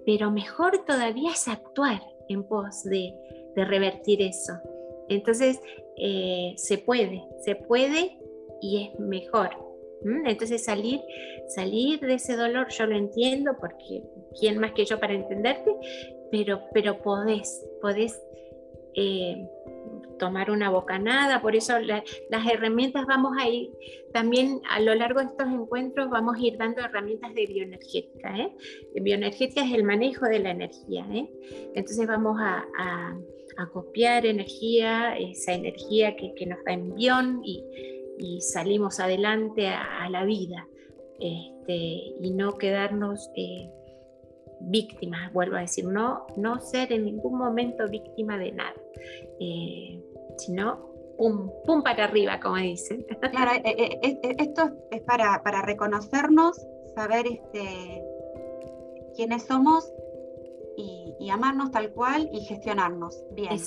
[0.05, 3.13] pero mejor todavía es actuar en pos de,
[3.55, 4.53] revertir eso.
[5.09, 5.59] Entonces,
[5.97, 8.17] eh, se puede, se puede
[8.61, 9.49] y es mejor.
[10.25, 11.01] Entonces salir,
[11.47, 14.01] salir de ese dolor, yo lo entiendo porque
[14.39, 15.75] quién más que yo para entenderte,
[16.31, 18.21] pero, pero podés, podés
[18.95, 19.45] eh,
[20.17, 23.71] tomar una bocanada, por eso las herramientas vamos a ir,
[24.13, 28.37] también a lo largo de estos encuentros vamos a ir dando herramientas de bioenergética.
[28.37, 28.55] ¿eh?
[29.01, 31.29] Bioenergética es el manejo de la energía, ¿eh?
[31.75, 32.65] entonces vamos a,
[33.73, 37.61] copiar energía, esa energía que, que nos da envión y
[38.19, 40.67] y salimos adelante a, la vida
[41.19, 43.71] este, y no quedarnos eh,
[44.61, 48.75] víctimas, vuelvo a decir, no, no ser en ningún momento víctima de nada,
[49.39, 50.03] eh,
[50.37, 53.05] sino pum, pum para arriba, como dicen.
[53.31, 58.03] Claro, esto es para, para reconocernos, saber este,
[59.15, 59.91] quiénes somos
[60.77, 63.59] y, amarnos tal cual y gestionarnos bien.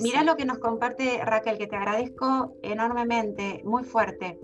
[0.00, 4.38] Mira lo que nos comparte Raquel, que te agradezco enormemente, muy fuerte.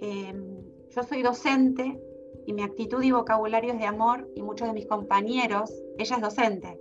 [0.00, 1.98] Em, yo soy docente
[2.46, 6.22] y mi actitud y vocabulario es de amor y muchos de mis compañeros, ella es
[6.22, 6.80] docente,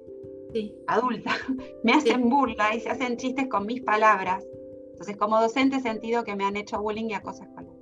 [0.87, 1.31] adulta,
[1.83, 4.45] me hacen burla y se hacen chistes con mis palabras.
[4.91, 7.73] Entonces, como docente he sentido que me han hecho bullying y acoso escolar.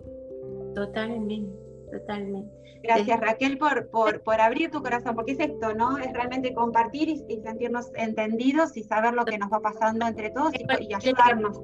[0.73, 1.55] Totalmente,
[1.91, 2.63] totalmente.
[2.81, 5.97] Gracias Raquel por, por, abrir tu corazón, porque es esto, ¿no?
[5.97, 10.51] Es realmente compartir y, sentirnos entendidos y saber lo que nos va pasando entre todos
[10.53, 11.61] y, ayudarnos.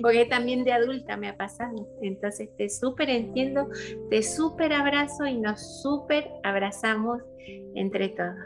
[0.00, 1.88] Porque también de adulta me ha pasado.
[2.02, 3.68] Entonces te súper entiendo,
[4.10, 7.22] te súper abrazo y nos súper abrazamos
[7.74, 8.36] entre todos.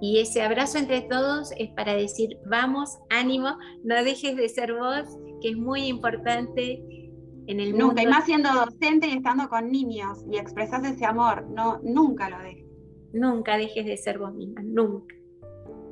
[0.00, 5.04] Y ese abrazo entre todos es para decir, vamos, ánimo, no dejes de ser vos,
[5.42, 6.82] que es muy importante
[7.54, 12.30] nunca, y más siendo docente y estando con niños y expresas ese amor, no, nunca
[12.30, 12.66] lo dejes.
[13.12, 15.14] Nunca dejes de ser vos misma, nunca.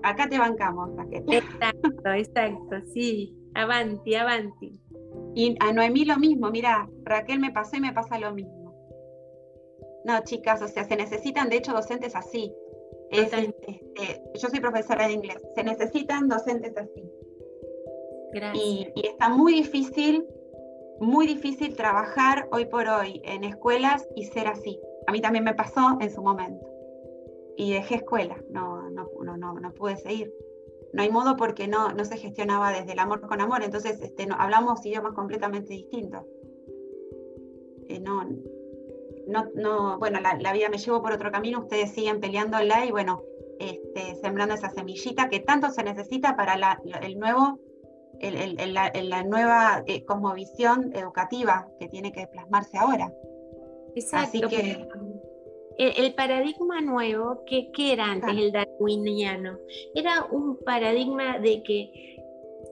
[0.02, 1.24] Acá te bancamos, Raquel.
[1.28, 3.34] Exacto, exacto, sí.
[3.54, 4.80] Avanti, avanti.
[5.38, 8.74] Y a Noemí lo mismo, mira, Raquel me pasó y me pasa lo mismo.
[10.04, 12.52] No, chicas, o sea, se necesitan de hecho docentes así.
[13.10, 13.54] Este,
[14.34, 17.04] yo soy profesora de inglés, se necesitan docentes así.
[18.32, 18.64] Gracias.
[18.94, 20.26] y está muy difícil
[21.00, 24.80] muy difícil trabajar hoy por hoy en escuelas y ser así.
[25.06, 26.66] A mí también me pasó en su momento.
[27.56, 30.32] Y dejé escuela, no, no, no, no, pude seguir.
[30.92, 34.26] No hay modo porque no, no se gestionaba desde el amor con amor, entonces este,
[34.26, 36.24] no, hablamos idiomas completamente distintos.
[37.88, 38.24] Eh, no,
[39.26, 43.22] no, no, bueno, la, vida me llevó por otro camino, ustedes siguen peleándola y bueno,
[43.58, 47.58] este, sembrando esa semillita que tanto se necesita para el nuevo
[48.20, 53.12] el, la, nueva eh, cosmovisión educativa que tiene que plasmarse ahora.
[53.94, 54.48] Exacto.
[54.48, 54.88] que,
[55.78, 59.58] el, paradigma nuevo, que, era antes el darwiniano,
[59.94, 62.18] era un paradigma de que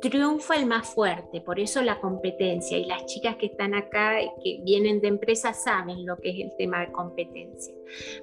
[0.00, 2.78] triunfa el más fuerte, por eso la competencia.
[2.78, 6.56] Y las chicas que están acá, que vienen de empresas, saben lo que es el
[6.56, 7.74] tema de competencia.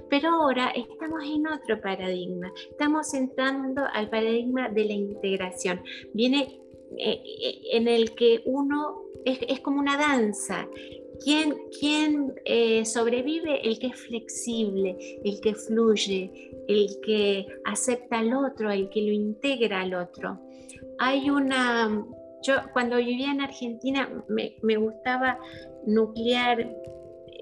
[0.10, 5.82] Pero ahora estamos en otro paradigma, estamos entrando al paradigma de la integración.
[6.14, 6.60] Viene
[6.98, 10.68] eh, eh, en el que uno es, como una danza.
[11.24, 13.68] ¿Quién, quién eh, sobrevive?
[13.68, 19.12] El que es flexible, el que fluye, el que acepta al otro, el que lo
[19.12, 20.40] integra al otro.
[21.00, 22.06] Hay una,
[22.44, 25.40] yo cuando vivía en Argentina me, me gustaba
[25.86, 26.76] nuclear,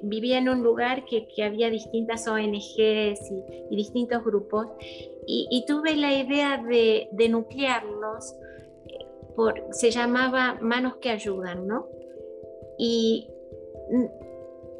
[0.04, 4.68] vivía en un lugar que, que había distintas ONGs y, y distintos grupos
[5.28, 8.36] y, y, tuve la idea de, de nuclearlos
[9.72, 11.88] se llamaba Manos que Ayudan, ¿no?
[12.78, 13.28] ¿Y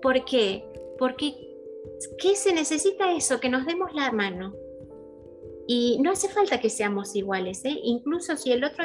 [0.02, 0.64] por qué?
[0.98, 1.52] Porque
[2.18, 3.40] ¿qué se necesita eso?
[3.40, 4.54] Que nos demos la mano.
[5.68, 7.80] Y no hace falta que seamos iguales, ¿eh?
[7.84, 8.84] incluso si el otro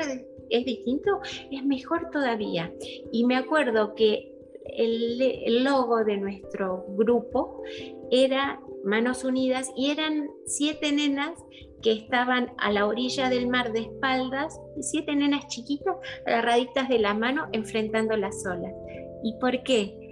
[0.51, 1.21] es, distinto,
[1.51, 2.73] es mejor todavía.
[3.11, 4.33] Y me acuerdo que
[4.77, 7.63] el, logo de nuestro grupo
[8.11, 11.33] era Manos Unidas y eran siete nenas
[11.83, 17.15] que estaban a la orilla del mar de espaldas, siete nenas chiquitas agarraditas de la
[17.15, 18.73] mano enfrentando las olas.
[19.25, 20.06] ¿Y por qué?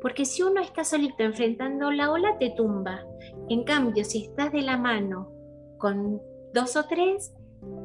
[0.00, 3.04] Porque si uno está solito enfrentando la ola, te tumba.
[3.48, 5.30] En cambio, si estás de la mano
[5.78, 6.20] con
[6.52, 7.32] dos o tres,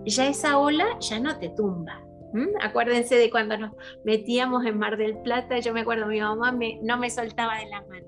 [0.05, 2.01] ya esa ola ya no te tumba.
[2.61, 3.71] Acuérdense de cuando nos
[4.03, 6.51] metíamos en Mar del Plata, yo me acuerdo, mi mamá
[6.81, 8.07] no me soltaba de la mano.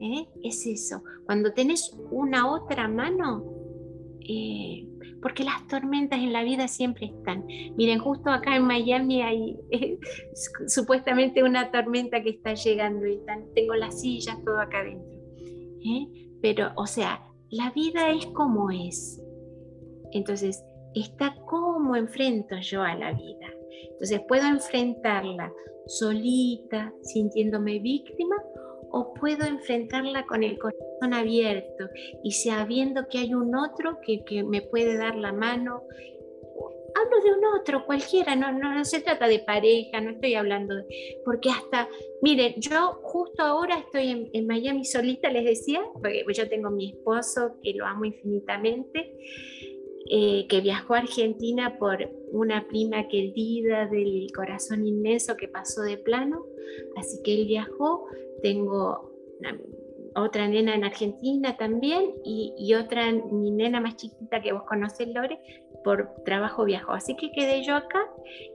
[0.00, 0.26] ¿eh?
[0.42, 3.44] Es eso, cuando tenés una otra mano,
[4.28, 4.84] eh,
[5.20, 7.44] porque las tormentas en la vida siempre están.
[7.76, 9.56] Miren, justo acá en Miami hay
[10.66, 13.20] supuestamente una tormenta que está llegando y
[13.54, 15.18] tengo las sillas todo acá adentro.
[15.84, 16.06] ¿eh?
[16.40, 19.20] Pero, o sea, la vida es como es.
[20.12, 20.62] Entonces,
[20.94, 23.46] está como enfrento yo a la vida.
[23.90, 25.52] Entonces, puedo enfrentarla
[25.86, 28.36] solita, sintiéndome víctima,
[28.90, 31.88] o puedo enfrentarla con el corazón abierto
[32.22, 35.82] y sabiendo que hay un otro que, me puede dar la mano.
[36.94, 40.84] Hablo de un otro, cualquiera, no, no, se trata de pareja, no estoy hablando de...
[41.24, 41.88] Porque hasta,
[42.22, 47.56] miren, yo justo ahora estoy en, Miami solita, les decía, porque yo tengo mi esposo
[47.62, 49.14] que lo amo infinitamente,
[50.10, 51.98] eh, que viajó a Argentina por
[52.32, 56.46] una prima querida del corazón inmenso que pasó de plano,
[56.96, 58.06] así que él viajó,
[58.42, 59.12] tengo
[60.14, 65.38] otra nena en Argentina también y, otra nena más chiquita que vos conocés, Lore,
[65.84, 66.92] por trabajo viajó.
[66.92, 68.00] Así que quedé yo acá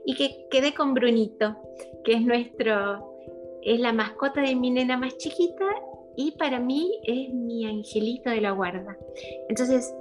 [0.04, 1.56] y que quedé con Brunito,
[2.04, 3.14] que es nuestro,
[3.62, 5.66] es la mascota de mi nena más chiquita
[6.16, 8.96] y para mí es mi angelito de la guarda.
[9.48, 9.92] Entonces,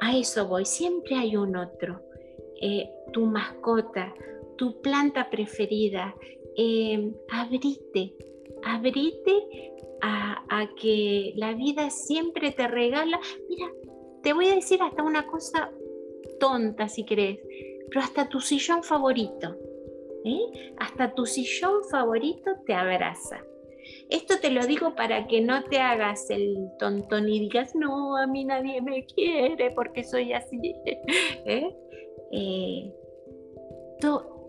[0.00, 2.00] a eso voy, siempre hay un otro.
[2.60, 4.14] Eh, tu mascota,
[4.56, 6.14] tu planta preferida,
[6.56, 8.14] eh, abrite,
[8.64, 13.20] abrite a, a, que la vida siempre te regala.
[13.48, 13.70] Mira,
[14.22, 15.70] te voy a decir hasta una cosa
[16.38, 17.38] tonta si querés,
[17.88, 19.56] pero hasta tu sillón favorito,
[20.24, 20.72] ¿eh?
[20.78, 23.44] hasta tu sillón favorito te abraza.
[24.10, 28.26] Esto te lo digo para que no te hagas el tontón y digas, no, a
[28.26, 30.74] mí nadie me quiere porque soy así.
[31.46, 31.76] ¿Eh?
[32.32, 32.92] Eh,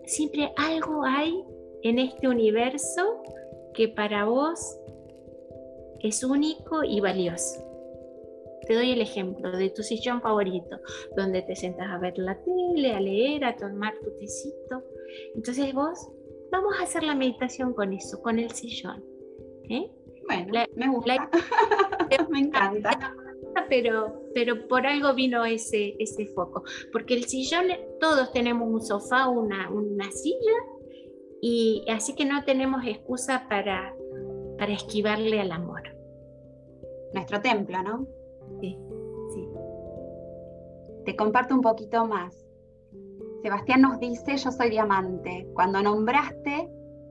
[0.06, 1.32] siempre algo hay
[1.82, 3.22] en este universo
[3.74, 4.78] que para vos
[6.00, 7.60] es único y valioso.
[8.66, 10.78] Te doy el ejemplo de tu sillón favorito,
[11.16, 14.82] donde te sentas a ver la tele, a leer, a tomar tu tecito.
[15.34, 16.08] Entonces vos,
[16.50, 19.04] vamos a hacer la meditación con eso, con el sillón.
[19.68, 19.90] ¿eh?
[20.26, 21.30] Bueno, me gusta,
[22.30, 23.14] me encanta.
[23.68, 27.66] Pero, pero por algo vino ese, ese foco, porque el sillón,
[28.00, 30.52] todos tenemos un sofá, una, una silla,
[31.46, 33.94] y así que no tenemos excusa para,
[34.56, 35.82] para esquivarle al amor.
[37.12, 38.06] Nuestro templo, ¿no?
[38.62, 38.78] Sí,
[39.34, 39.46] sí.
[41.04, 42.34] Te comparto un poquito más.
[43.42, 45.46] Sebastián nos dice, yo soy diamante.
[45.52, 46.70] Cuando nombraste,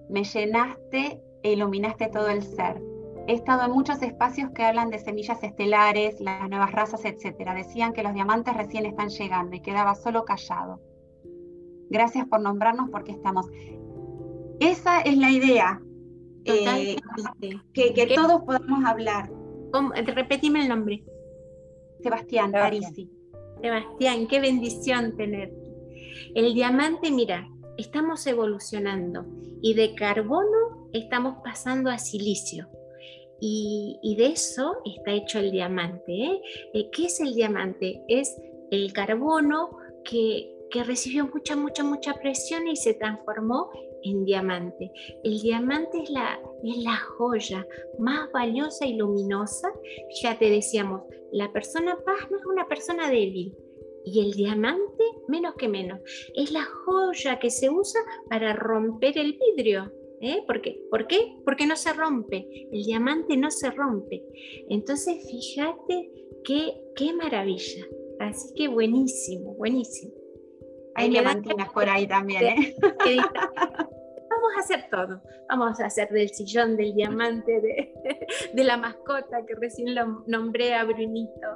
[0.10, 2.82] me llenaste e iluminaste todo el ser.
[3.28, 7.52] He estado en muchos espacios que hablan de semillas estelares, las nuevas razas, etc.
[7.54, 10.82] Decían que los diamantes recién están llegando y quedaba solo callado.
[11.92, 13.46] Gracias por nombrarnos porque estamos.
[14.60, 15.82] Esa es la idea.
[16.46, 16.98] Eh,
[17.74, 19.30] que, todos podamos hablar.
[20.06, 21.04] Repetime el nombre.
[22.02, 23.10] Sebastián, Parisi.
[23.62, 25.72] Sebastián, qué bendición tenerte.
[26.36, 27.48] El diamante, mira,
[27.78, 29.26] estamos evolucionando
[29.62, 32.68] y de carbono estamos pasando a silicio.
[33.40, 36.14] Y, de eso está hecho el diamante.
[36.14, 36.42] ¿eh?
[36.74, 38.02] Eh, ¿Qué es el diamante?
[38.08, 38.34] Es
[38.72, 43.70] el carbono que, que recibió mucha, mucha, mucha presión y se transformó
[44.04, 44.92] en diamante.
[45.24, 47.66] El diamante es la, es la joya
[48.00, 49.72] más valiosa y luminosa.
[50.10, 51.02] Fíjate, decíamos,
[51.32, 51.98] la persona
[52.30, 53.56] no es una persona débil,
[54.06, 56.00] y el diamante, menos que menos,
[56.36, 59.92] es la joya que se usa para romper el vidrio.
[60.22, 60.44] ¿eh?
[60.46, 60.82] ¿Por, qué?
[60.90, 61.36] ¿Por qué?
[61.46, 62.48] Porque no se rompe.
[62.72, 64.24] El diamante no se rompe.
[64.70, 66.12] Entonces, fíjate
[66.44, 67.86] qué, qué maravilla.
[68.20, 70.14] Así que buenísimo, buenísimo.
[70.96, 72.44] Hay diamantinas por ahí también.
[72.44, 72.76] ¿eh?
[74.30, 75.22] Vamos a hacer todo.
[75.50, 77.94] Vamos a hacer del sillón, del diamante, de,
[78.54, 81.48] de la mascota que recién lo nombré a Brunito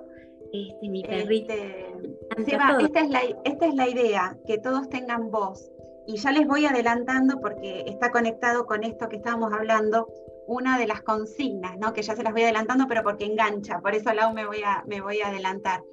[0.54, 1.54] este, mi perrito.
[1.54, 5.72] Este, esta es, la, esta es la idea, que todos tengan voz.
[6.06, 10.08] Y ya les voy adelantando, porque está conectado con esto que estábamos hablando,
[10.48, 11.92] una de las consignas, ¿no?
[11.92, 14.84] que ya se las voy adelantando, pero porque engancha, por eso Lau me voy a,
[14.88, 15.84] me voy a adelantar.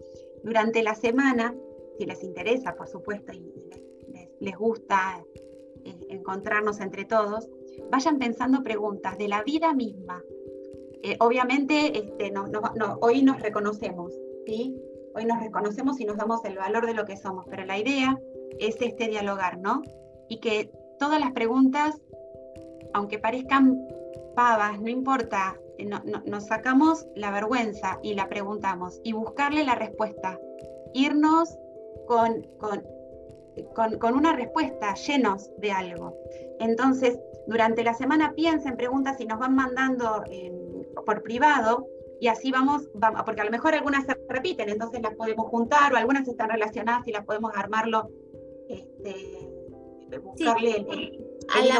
[0.45, 1.55] Durante la semana,
[1.99, 3.53] si les interesa, por supuesto, y,
[4.40, 5.24] les, gusta
[5.84, 7.49] eh, encontrarnos entre todos,
[7.90, 10.22] vayan pensando preguntas de la vida misma.
[11.03, 12.47] Eh, obviamente, este, no,
[13.01, 14.12] hoy nos reconocemos,
[15.16, 18.20] Hoy nos reconocemos y nos damos el valor de lo que somos, pero la idea
[18.59, 19.80] es este dialogar, ¿no?
[20.28, 22.03] Y que todas las preguntas,
[22.92, 23.80] aunque parezcan
[24.34, 30.38] pavas, no importa, eh, nos sacamos la vergüenza y la preguntamos y buscarle la respuesta,
[30.92, 31.57] irnos
[32.07, 36.17] con, con, una respuesta, llenos de algo.
[36.61, 40.25] Entonces, durante la semana piensen preguntas y nos van mandando
[41.05, 41.87] por privado
[42.21, 45.93] y así vamos, vamos, porque a lo mejor algunas se repiten, entonces las podemos juntar
[45.93, 48.09] o algunas están relacionadas y las podemos armarlo,
[48.69, 49.51] este,
[50.23, 51.71] buscarle el,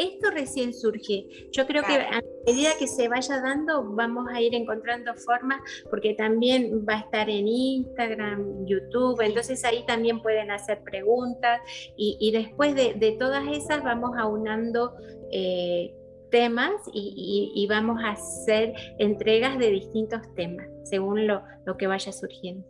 [0.00, 1.26] Esto recién surge.
[1.52, 6.14] Yo creo que a medida que se vaya dando, vamos a ir encontrando formas, porque
[6.14, 11.60] también va a estar en Instagram, YouTube, entonces ahí también pueden hacer preguntas
[11.98, 14.94] y, después de, todas esas vamos aunando
[15.32, 15.94] eh,
[16.30, 21.42] temas y, vamos a hacer entregas de distintos temas según lo,
[21.76, 22.66] que vaya surgiendo.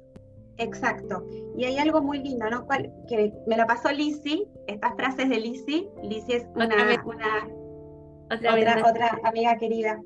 [0.60, 1.26] Exacto.
[1.56, 2.66] Y hay algo muy lindo, ¿no?
[3.08, 5.88] que me lo pasó Lizzie, estas frases de Lizzie.
[6.02, 6.66] Lizzie es una,
[8.26, 10.00] otra, otra, amiga querida.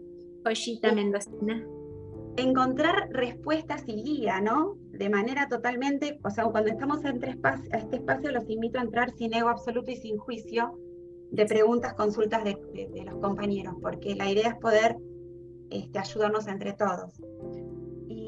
[0.44, 1.66] Joyita mendocina.
[2.36, 4.76] Encontrar respuestas y guía, ¿no?
[4.92, 9.10] de manera totalmente, o sea, cuando estamos espacio, a este espacio los invito a entrar
[9.10, 10.78] sin ego absoluto y sin juicio
[11.32, 12.56] de preguntas, consultas de,
[13.04, 14.96] los compañeros, porque la idea es poder
[15.70, 17.20] este, ayudarnos entre todos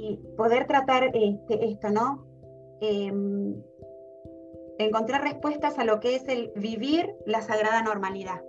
[0.09, 2.27] y poder tratar este, esto, ¿no?
[2.81, 3.63] Em,
[4.79, 8.43] encontrar respuestas a lo que es el vivir la sagrada normalidad.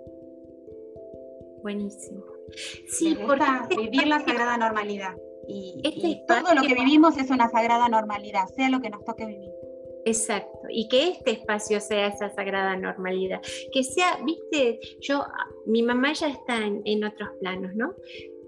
[1.62, 2.22] Buenísimo.
[2.88, 3.44] Sí, porque
[3.76, 5.16] vivir la sagrada normalidad.
[5.48, 9.24] Y, este todo lo que vivimos es una sagrada normalidad, sea lo que nos toque
[9.24, 9.50] vivir.
[10.04, 13.40] Exacto, y que este espacio sea esa sagrada normalidad,
[13.72, 15.24] que sea, viste, yo,
[15.66, 17.94] mi mamá ya está en, otros planos, ¿no?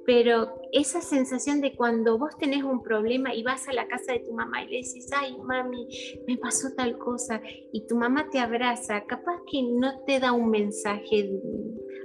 [0.07, 4.21] Pero esa sensación de cuando vos tenés un problema y vas a la casa de
[4.21, 5.89] tu mamá y le decís, ay, mami,
[6.27, 7.41] me pasó tal cosa,
[7.73, 11.31] y tu mamá te abraza, capaz que no te da un mensaje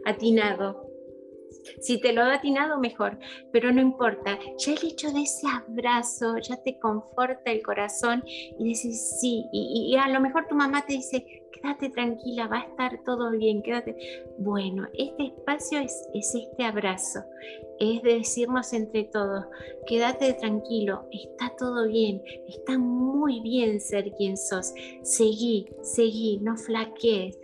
[0.05, 0.84] atinado,
[1.81, 3.17] si te lo ha atinado, mejor,
[3.51, 4.37] pero no importa.
[4.57, 9.45] Ya el hecho de ese abrazo ya te conforta el corazón y dices sí.
[9.51, 13.61] Y, a lo mejor tu mamá te dice, quédate tranquila, va a estar todo bien,
[13.61, 13.95] quédate.
[14.37, 17.23] Bueno, este espacio es, es este abrazo,
[17.79, 19.45] es decirnos entre todos,
[19.87, 24.73] quédate tranquilo, está todo bien, está muy bien ser quien sos.
[25.03, 27.37] Seguí, seguí, no flaquees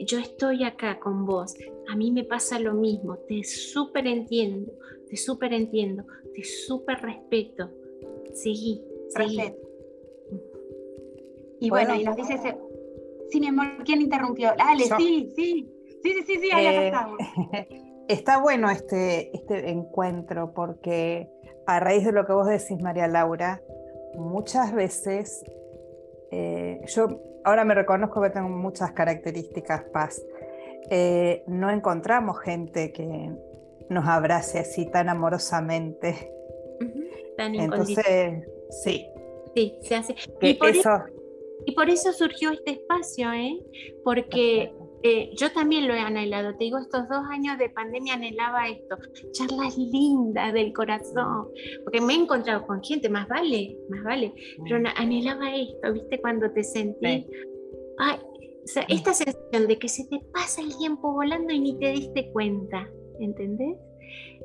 [0.00, 1.54] yo estoy acá con vos,
[1.88, 4.72] a mí me pasa lo mismo, te súper entiendo,
[5.08, 7.70] te súper entiendo, te súper respeto.
[8.32, 9.54] Seguí, seguí.
[11.60, 12.36] Y bueno, y nos dice,
[13.28, 14.52] sí, mi amor, ¿quién interrumpió?
[14.58, 15.66] Dale, sí, sí,
[16.02, 17.18] sí, sí, sí, sí, ahí eh, estamos.
[18.08, 21.30] Está bueno este, este encuentro porque
[21.66, 23.62] a raíz de lo que vos decís, María Laura,
[24.14, 25.42] muchas veces
[26.30, 27.08] eh, yo
[27.44, 30.22] ahora me reconozco que tengo muchas características paz.
[30.90, 33.30] Eh, no encontramos gente que
[33.88, 36.30] nos abrace así tan amorosamente.
[37.38, 38.44] Entonces,
[38.82, 39.06] sí.
[39.54, 40.14] Sí, se hace.
[40.40, 40.90] Y por, eso...
[41.64, 42.12] y por, eso...
[42.12, 43.58] surgió este espacio, ¿eh?
[44.02, 44.72] Porque
[45.06, 46.56] eh, yo también lo he anhelado.
[46.56, 48.96] Te digo, estos dos años de pandemia anhelaba esto.
[49.32, 51.48] Charlas lindas del corazón.
[51.84, 54.32] Porque me he encontrado con gente, más vale, más vale.
[54.64, 54.86] Pero mm.
[54.96, 56.18] anhelaba esto, ¿viste?
[56.22, 57.26] Cuando te sentí.
[57.98, 58.18] Ay,
[58.88, 62.88] esta sensación de que se te pasa el tiempo volando y ni te diste cuenta.
[63.20, 63.76] ¿Entendés?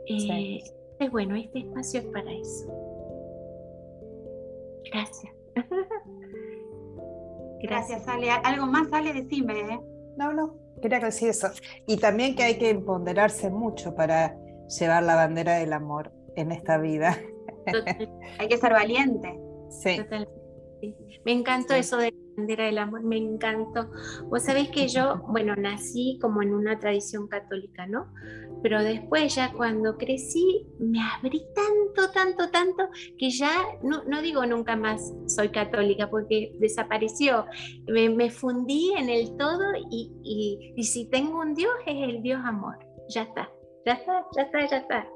[0.07, 0.59] Eh,
[0.99, 2.67] es bueno, este espacio es para eso.
[4.91, 5.33] Gracias.
[7.61, 8.31] Gracias, Ale.
[8.31, 9.79] Algo más, Ale, decime, ¿eh?
[10.19, 11.47] No, no, quería decir eso.
[11.87, 16.77] Y también que hay que empoderarse mucho para llevar la bandera del amor en esta
[16.77, 17.17] vida.
[18.37, 19.39] hay que ser valiente.
[19.69, 20.01] Sí.
[21.23, 23.89] Me encantó eso de bandera del amor, me encantó.
[24.25, 28.07] Vos sabés que yo, bueno, nací como en una tradición católica, ¿no?
[28.61, 33.51] Pero después ya cuando crecí me abrí tanto, tanto, tanto que ya
[33.83, 37.45] no, no digo nunca más soy católica porque desapareció.
[37.87, 42.41] Me, fundí en el todo y, y, y si tengo un Dios es el Dios
[42.43, 42.77] amor.
[43.09, 43.49] Ya está,
[43.85, 45.07] ya está, ya está, ya está.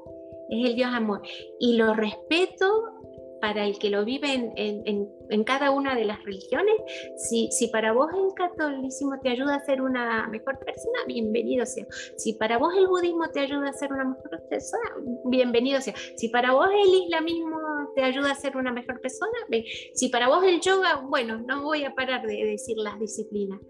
[0.50, 1.22] Es el Dios amor.
[1.60, 3.03] Y lo respeto
[3.40, 6.74] para el que lo vive en, cada una de las religiones.
[7.16, 11.86] Si, para vos el catolicismo te ayuda a ser una mejor persona, bienvenido sea.
[12.16, 14.84] Si para vos el budismo te ayuda a ser una mejor persona,
[15.26, 15.94] bienvenido sea.
[16.16, 17.58] Si para vos el islamismo
[17.94, 19.32] te ayuda a ser una mejor persona,
[19.94, 23.60] si para vos el yoga, bueno, no voy a parar de decir las disciplinas.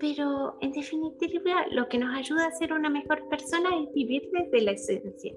[0.00, 4.60] Pero en definitiva, lo que nos ayuda a ser una mejor persona es vivir desde
[4.62, 5.32] la esencia.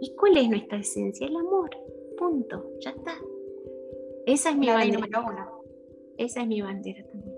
[0.00, 1.26] ¿Y cuál es nuestra esencia?
[1.26, 1.70] El amor
[2.20, 3.14] punto, ya está.
[4.26, 5.08] Esa es mi bandera.
[6.18, 7.34] Esa es mi bandera también.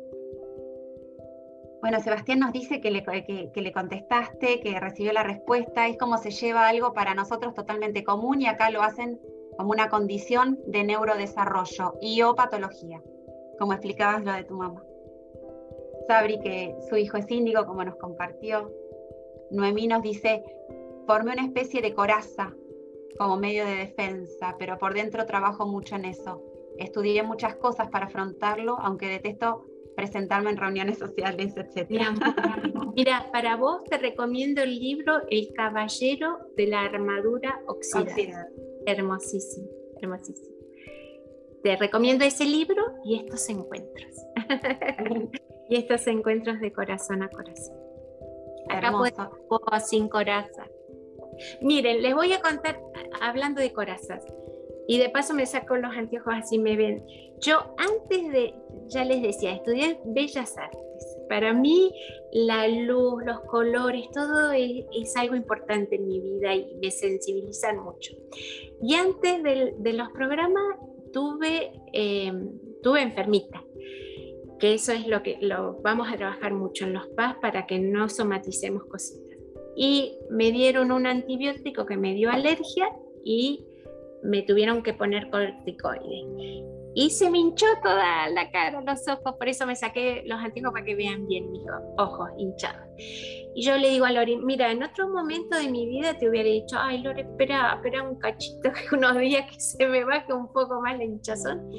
[1.81, 6.19] Bueno, Sebastián nos dice que le, que, le, contestaste, que recibió la respuesta, es como
[6.19, 9.21] se lleva algo para nosotros totalmente común y acá lo hacen
[9.57, 13.01] como una condición de neurodesarrollo y o patología,
[13.59, 14.83] como explicabas lo de tu mamá.
[16.09, 18.73] Sabri, que su hijo es índigo, como nos compartió.
[19.51, 20.43] Noemí nos dice,
[21.07, 22.53] formé una especie de coraza
[23.19, 26.43] como medio de defensa, pero por dentro trabajo mucho en eso.
[26.79, 32.03] Estudié muchas cosas para afrontarlo, aunque detesto presentarme en reuniones sociales, etc.
[32.95, 38.49] Mira, para vos te recomiendo el libro El Caballero de la Armadura Oxidada.
[38.87, 39.69] Hermosísimo,
[40.01, 40.57] hermosísimo.
[41.63, 44.17] Te recomiendo ese libro y estos encuentros.
[45.69, 47.77] y estos encuentros de corazón a corazón.
[48.69, 50.67] Acá puedes sin coraza.
[51.61, 52.81] Miren, les voy a contar,
[53.21, 54.25] hablando de corazas,
[54.87, 57.05] y de paso me saco los anteojos así me ven.
[57.41, 58.55] Yo antes de,
[58.89, 60.81] ya les decía, estudié bellas artes.
[61.29, 61.93] Para mí
[62.33, 68.13] la luz, los colores, todo es, algo importante en mi vida y me sensibilizan mucho.
[68.83, 70.63] Y antes de, los programas
[71.13, 72.51] tuve, em,
[72.83, 73.63] tuve enfermita,
[74.59, 77.79] que eso es lo que lo vamos a trabajar mucho en los PAS para que
[77.79, 79.32] no somaticemos cositas.
[79.77, 82.91] Y me dieron un antibiótico que me dio alergia
[83.25, 83.65] y
[84.23, 89.49] me tuvieron que poner corticoides y se me hinchó toda la cara, los ojos, por
[89.49, 91.63] eso me saqué los antiguos para que vean bien mis
[91.97, 92.87] ojos hinchados.
[93.55, 96.49] Y yo le digo a Lori, mira, en otro momento de mi vida te hubiera
[96.49, 100.81] dicho, ay Lori, espera, espera un cachito, unos días que se me baje un poco
[100.83, 101.71] más la hinchazón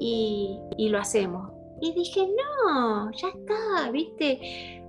[0.00, 1.52] y, y lo hacemos.
[1.80, 4.82] Y dije, no, ya está, viste,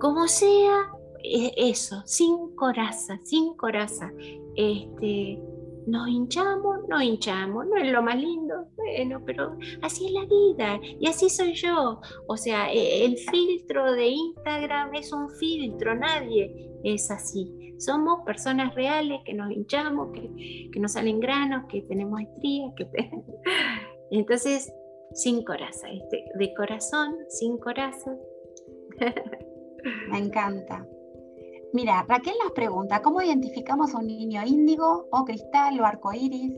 [0.00, 0.90] como sea,
[1.24, 4.12] eso, sin coraza, sin coraza.
[4.56, 5.38] Este,
[5.86, 10.80] nos hinchamos, nos hinchamos, no es lo más lindo, bueno, pero así es la vida
[11.00, 12.00] y así soy yo.
[12.26, 17.74] O sea, e, el filtro de Instagram es un filtro, nadie es así.
[17.78, 22.86] Somos personas reales que nos hinchamos, que, nos salen granos, que tenemos estrías, que
[24.10, 24.72] entonces
[25.12, 28.18] sin coraza, este, de corazón, sin corazón.
[30.10, 30.86] Me encanta.
[31.74, 36.52] Mira, Raquel nos pregunta, ¿cómo identificamos a un niño índigo o cristal o arcoíris?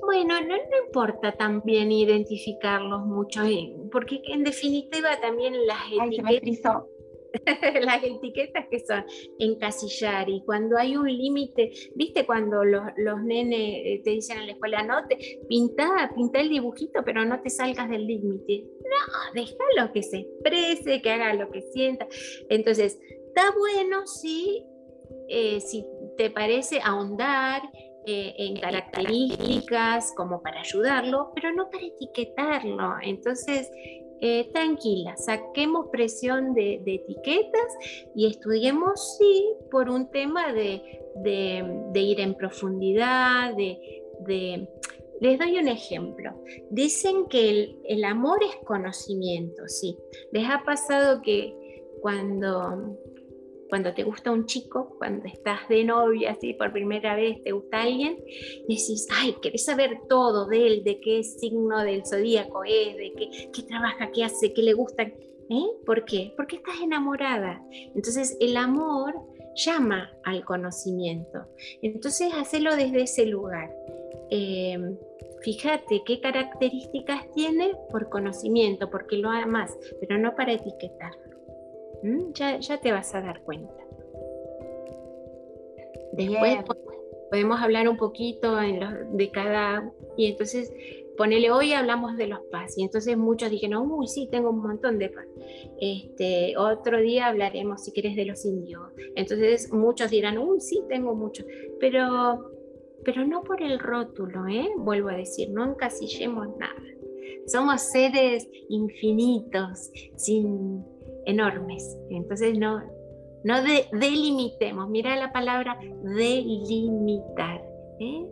[0.00, 0.54] Bueno, no,
[0.86, 3.42] importa también identificarlos mucho,
[3.92, 6.82] porque en definitiva también las etiquetas...
[7.82, 9.04] las etiquetas que son
[9.38, 14.46] encasillar y cuando hay un límite, viste cuando los, los, nenes eh, te dicen en
[14.46, 18.64] la escuela, no, te, pinta, pinta el dibujito, pero no te salgas del límite.
[18.80, 22.06] No, déjalo que se exprese, que haga lo que sienta.
[22.48, 24.64] Entonces, está bueno si,
[25.28, 25.84] eh, si
[26.16, 27.62] te parece ahondar
[28.06, 32.94] eh, en características como para ayudarlo, pero no para etiquetarlo.
[33.02, 33.70] Entonces,
[34.22, 37.76] eh, tranquila, saquemos presión de, etiquetas
[38.14, 40.82] y estudiemos, sí, por un tema de,
[41.94, 44.68] ir en profundidad, de,
[45.20, 46.32] Les doy un ejemplo.
[46.70, 49.96] Dicen que el, amor es conocimiento, sí.
[50.32, 51.54] ¿Les ha pasado que
[52.00, 52.98] cuando
[53.70, 57.82] cuando te gusta un chico, cuando estás de novia, así por primera vez te gusta
[57.82, 58.16] alguien,
[58.68, 63.50] decís, ay, querés saber todo de él, de qué signo del zodíaco es, de qué,
[63.52, 65.04] qué trabaja, qué hace, qué le gusta.
[65.04, 65.66] ¿Eh?
[65.84, 66.32] ¿Por qué?
[66.36, 67.60] Porque estás enamorada.
[67.94, 69.14] Entonces el amor
[69.56, 71.46] llama al conocimiento.
[71.82, 73.70] Entonces hacelo desde ese lugar.
[74.30, 74.96] Em,
[75.42, 81.39] fíjate qué características tiene por conocimiento, porque lo amas, pero no para etiquetarlo.
[82.02, 82.32] ¿Mm?
[82.32, 83.74] Ya, ya te vas a dar cuenta.
[86.12, 86.58] Después
[87.30, 89.92] podemos hablar un poquito de cada...
[90.16, 90.72] Y entonces,
[91.16, 92.76] ponele, hoy hablamos de los paz.
[92.76, 95.26] Y entonces muchos dijeron, uy, sí, tengo un montón de paz.
[95.80, 98.82] Este, otro día hablaremos, si quieres, de los indios.
[99.14, 101.44] Entonces muchos dirán, uy, sí, tengo mucho.
[101.78, 102.50] Pero,
[103.04, 104.68] pero no por el rótulo, ¿eh?
[104.78, 106.82] Vuelvo a decir, no encasillemos nada.
[107.46, 110.84] Somos seres infinitos, sin
[111.26, 111.96] enormes.
[112.10, 112.82] Entonces no,
[113.44, 113.62] no
[113.92, 114.88] delimitemos.
[114.88, 117.62] Mira la palabra delimitar.
[118.00, 118.26] ¿eh?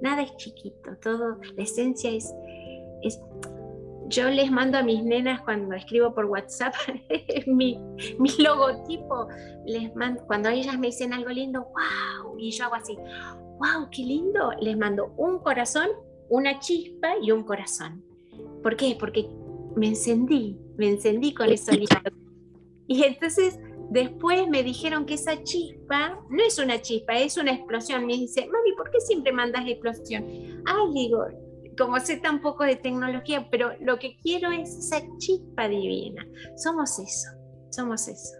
[0.00, 2.32] nada es chiquito, todo, la esencia es,
[3.02, 3.20] es...
[4.10, 6.72] Yo les mando a mis nenas cuando escribo por WhatsApp
[7.46, 7.78] mi,
[8.18, 9.28] mi logotipo,
[9.66, 14.02] les mando, cuando ellas me dicen algo lindo, wow, y yo hago así, wow, qué
[14.02, 15.88] lindo, les mando un corazón,
[16.30, 18.02] una chispa y un corazón.
[18.62, 18.96] ¿Por qué?
[18.98, 19.28] Porque
[19.78, 21.96] me encendí, me encendí con sonido.
[22.86, 23.58] Y entonces
[23.90, 28.06] después me dijeron que esa chispa no es una chispa, es una explosión.
[28.06, 30.24] Me dice, mami, ¿por qué siempre mandas explosión?
[30.66, 31.24] Ay, digo,
[31.78, 36.26] como sé tan poco de tecnología, pero lo que quiero es esa chispa divina.
[36.56, 37.28] Somos eso,
[37.70, 38.36] somos eso.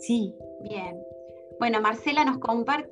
[0.00, 0.34] Sí.
[0.62, 0.96] Bien.
[1.58, 2.90] Bueno, Marcela nos comparte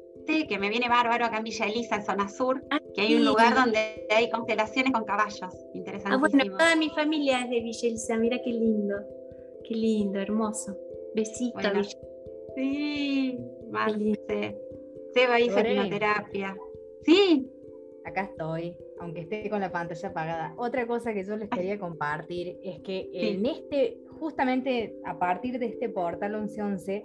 [0.49, 3.25] que me viene bárbaro acá en Villa Elisa, en zona sur, ah, que hay un
[3.25, 5.55] lugar donde hay constelaciones con caballos.
[5.75, 6.15] Interesante.
[6.15, 8.97] Ah, bueno, toda mi familia es de Villa Elisa, mira qué lindo.
[9.65, 10.77] Qué lindo, hermoso.
[11.15, 11.59] Besito.
[12.55, 13.39] sí,
[13.71, 14.59] Marce.
[15.15, 16.57] Seba hizo quimioterapia.
[17.05, 17.51] Sí.
[18.05, 20.55] Acá estoy, aunque esté con la pantalla apagada.
[20.57, 25.67] Otra cosa que yo les quería compartir es que en este, justamente a partir de
[25.67, 27.05] este portal 1111,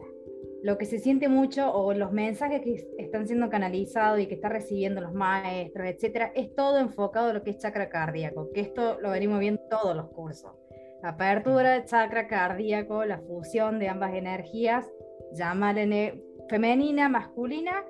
[0.64, 4.52] lo que se siente mucho o los mensajes que están siendo canalizados y que están
[4.52, 8.98] recibiendo los maestros, etcétera, es todo enfocado a lo que es chakra cardíaco, que esto
[9.02, 10.54] lo venimos viendo en todos los cursos.
[11.02, 14.90] La apertura chakra cardíaco, la fusión de ambas energías,
[15.34, 17.84] llámale femenina, masculina,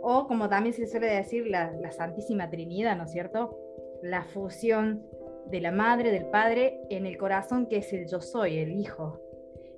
[0.00, 3.58] o como también se suele decir, la, la Santísima Trinidad, ¿no es cierto?
[4.00, 5.04] La fusión
[5.46, 9.20] de la madre, del padre, en el corazón que es el yo soy, el hijo.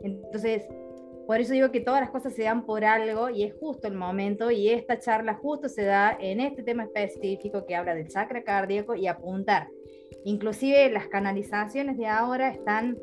[0.03, 0.69] Entonces,
[1.27, 3.95] Por eso digo que todas las cosas se dan por algo y es justo el
[3.95, 8.45] momento y esta charla justo se da en este tema específico que habla del chakra
[8.45, 9.69] cardíaco y apuntar.
[10.25, 12.99] Inclusive las canalizaciones de ahora están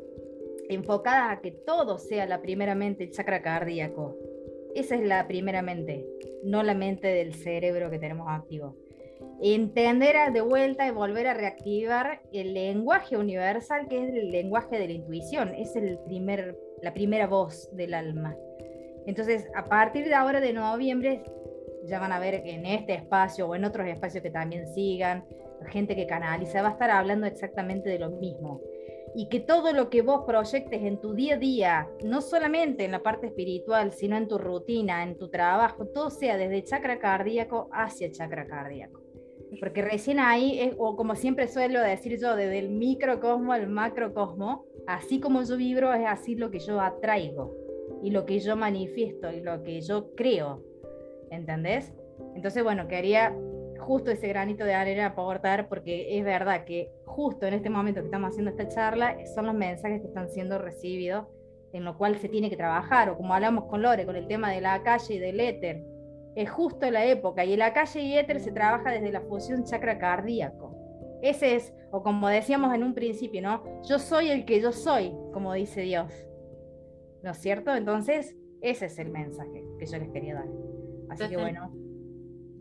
[0.68, 4.16] enfocadas a que todo sea la primera mente el chakra cardíaco.
[4.74, 6.06] Esa es la primera mente,
[6.44, 8.76] no la mente del cerebro que tenemos activo.
[9.42, 14.86] Entender de vuelta y volver a reactivar el lenguaje universal, que es el lenguaje de
[14.86, 18.36] la intuición, es el primer, la primera voz del alma.
[19.06, 21.22] Entonces, a partir de ahora de noviembre,
[21.84, 25.24] ya van a ver que en este espacio o en otros espacios que también sigan,
[25.68, 28.60] gente que canaliza va a estar hablando exactamente de lo mismo
[29.14, 32.92] y que todo lo que vos proyectes en tu día a día, no solamente en
[32.92, 37.68] la parte espiritual, sino en tu rutina, en tu trabajo, todo sea desde chakra cardíaco
[37.72, 39.01] hacia chakra cardíaco.
[39.60, 45.20] Porque recién ahí, o como siempre suelo decir yo, desde el microcosmo al macrocosmo, así
[45.20, 47.54] como yo vibro, es así lo que yo atraigo
[48.02, 50.62] y lo que yo manifiesto y lo que yo creo.
[51.30, 51.92] ¿Entendés?
[52.34, 53.34] Entonces, bueno, quería
[53.78, 58.06] justo ese granito de arena aportar, porque es verdad que justo en este momento que
[58.06, 61.26] estamos haciendo esta charla son los mensajes que están siendo recibidos,
[61.72, 64.50] en lo cual se tiene que trabajar, o como hablamos con Lore, con el tema
[64.50, 65.84] de la calle y del éter,
[66.34, 69.64] es justo la época, y en la calle y éter se trabaja desde la fusión
[69.64, 70.74] chakra cardíaco.
[71.22, 73.62] Ese es, o como decíamos en un principio, ¿no?
[73.88, 76.12] Yo soy el que yo soy, como dice Dios.
[77.22, 77.74] ¿No es cierto?
[77.74, 80.48] Entonces, ese es el mensaje que yo les quería dar.
[81.10, 81.70] Así que bueno,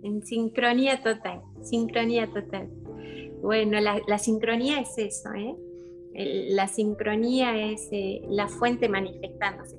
[0.03, 2.69] en sincronía total, sincronía total.
[3.41, 5.55] Bueno, la, sincronía es eso, ¿eh?
[6.13, 9.77] la sincronía es eh, la fuente manifestándose.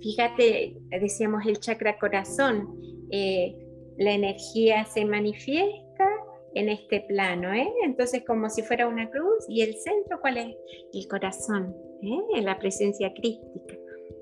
[0.00, 2.76] Fíjate, decíamos el chakra corazón,
[3.10, 3.56] eh,
[3.98, 6.08] la energía se manifiesta
[6.54, 7.68] en este plano, ¿eh?
[7.84, 10.56] entonces como si fuera una cruz y el centro, ¿cuál es?
[10.92, 12.42] El corazón, ¿eh?
[12.42, 13.74] la presencia crística,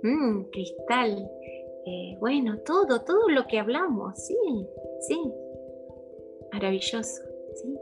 [0.03, 1.29] mm, cristal,
[2.21, 4.37] bueno, todo, todo lo que hablamos, sí,
[5.01, 5.21] sí,
[6.53, 7.23] Maravilloso,
[7.55, 7.79] ¿sí?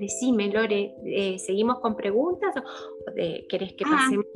[0.00, 3.14] Decime, Lore, ¿seguimos con preguntas o
[3.48, 4.26] querés que ah, pasemos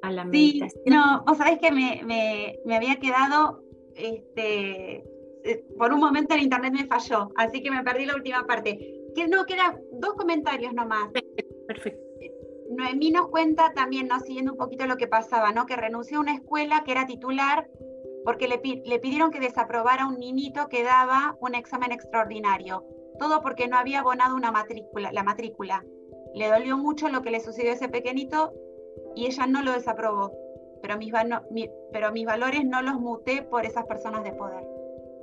[0.00, 0.82] a la meditación?
[0.86, 3.61] no, vos sabés que me, había quedado,
[3.96, 5.04] este,
[5.44, 8.78] eh, por un momento el internet me falló, así que me perdí la última parte.
[9.14, 11.10] Que no, quedan dos comentarios nomás.
[11.66, 12.00] Perfecto.
[12.70, 14.18] Noemí nos cuenta también, ¿no?
[14.20, 15.66] siguiendo un poquito lo que pasaba, ¿no?
[15.66, 17.68] que renunció a una escuela que era titular
[18.24, 22.84] porque le, pidieron que desaprobara a un niñito que daba un examen extraordinario.
[23.18, 25.84] Todo porque no había abonado una matrícula, la matrícula.
[26.34, 28.52] Le dolió mucho lo que le sucedió a ese pequeñito
[29.14, 30.32] y ella no lo desaprobó.
[30.98, 34.64] Pero mis, pero mis valores no los muté por esas personas de poder.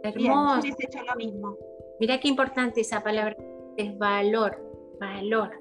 [0.03, 0.61] Hermoso.
[0.61, 1.57] Bien, hecho lo mismo.
[1.99, 3.36] Mira qué importante esa palabra,
[3.78, 4.57] es valor,
[4.99, 5.51] valor.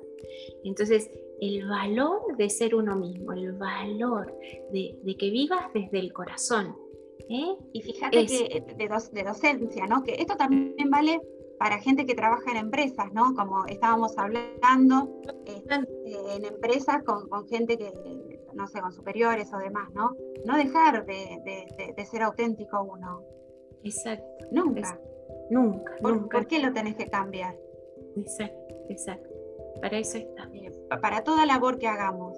[0.65, 4.37] Entonces, el valor de ser uno mismo, el valor
[4.73, 6.77] de, de que vivas desde el corazón,
[7.29, 7.57] ¿eh?
[7.73, 10.03] Y fíjate que eh, de, de, docencia, ¿no?
[10.03, 11.21] Que esto también vale
[11.59, 13.35] para gente que trabaja en empresas, ¿no?
[13.35, 15.75] Como estábamos hablando, este,
[16.37, 17.93] en empresas con, gente que,
[18.59, 20.15] no sé, con superiores o demás, ¿no?
[20.45, 23.23] No dejar de, ser auténtico uno.
[23.85, 24.47] Exacto.
[24.51, 24.99] Nunca.
[25.49, 26.39] nunca, ¿Por, nunca.
[26.39, 27.57] ¿Por qué lo tenés que cambiar?
[28.17, 29.31] Exacto, exacto.
[29.81, 30.51] Para eso está.
[30.53, 32.37] Eh, para toda labor que hagamos.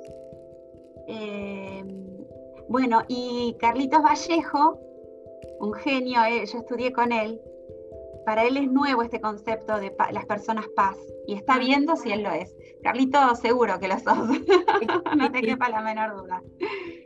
[1.08, 1.82] Eh,
[2.68, 4.78] bueno, y Carlitos Vallejo,
[5.58, 7.40] un genio, eh, yo estudié con él,
[8.24, 10.96] para él es nuevo este concepto de las personas paz
[11.26, 12.54] y está viendo si él lo es.
[12.82, 14.28] Carlito, seguro que lo sos,
[15.16, 16.42] no te quepa la menor duda.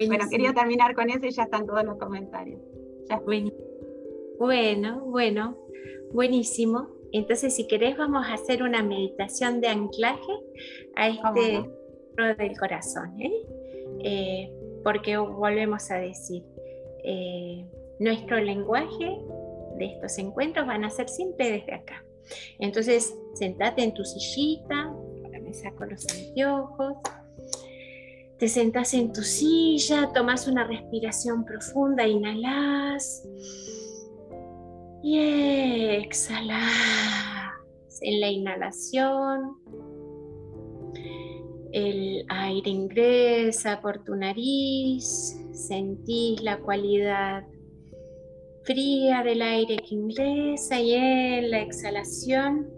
[0.06, 2.60] Bueno, quería terminar con eso y ya están todos los comentarios.
[4.38, 5.56] Bueno, bueno,
[6.12, 6.88] buenísimo.
[7.12, 10.32] Entonces, si querés, vamos a hacer una meditación de anclaje
[10.96, 11.70] a este
[12.38, 13.20] del corazón.
[13.20, 13.32] ¿eh?
[14.00, 14.52] Eh,
[14.82, 16.42] porque volvemos a decir,
[17.04, 17.64] eh,
[18.00, 19.18] nuestro lenguaje
[19.76, 22.04] de estos encuentros van a ser siempre desde acá.
[22.58, 26.94] Entonces, sentate en tu sillita, ahora me saco los anteojos,
[28.38, 33.22] te sentas en tu silla, tomas una respiración profunda, inhalas
[35.02, 35.18] y
[35.98, 36.72] exhalas.
[38.00, 39.56] En la inhalación,
[41.72, 47.44] el aire ingresa por tu nariz, sentís la cualidad
[48.64, 52.70] fría del aire que ingresa y en la exhalación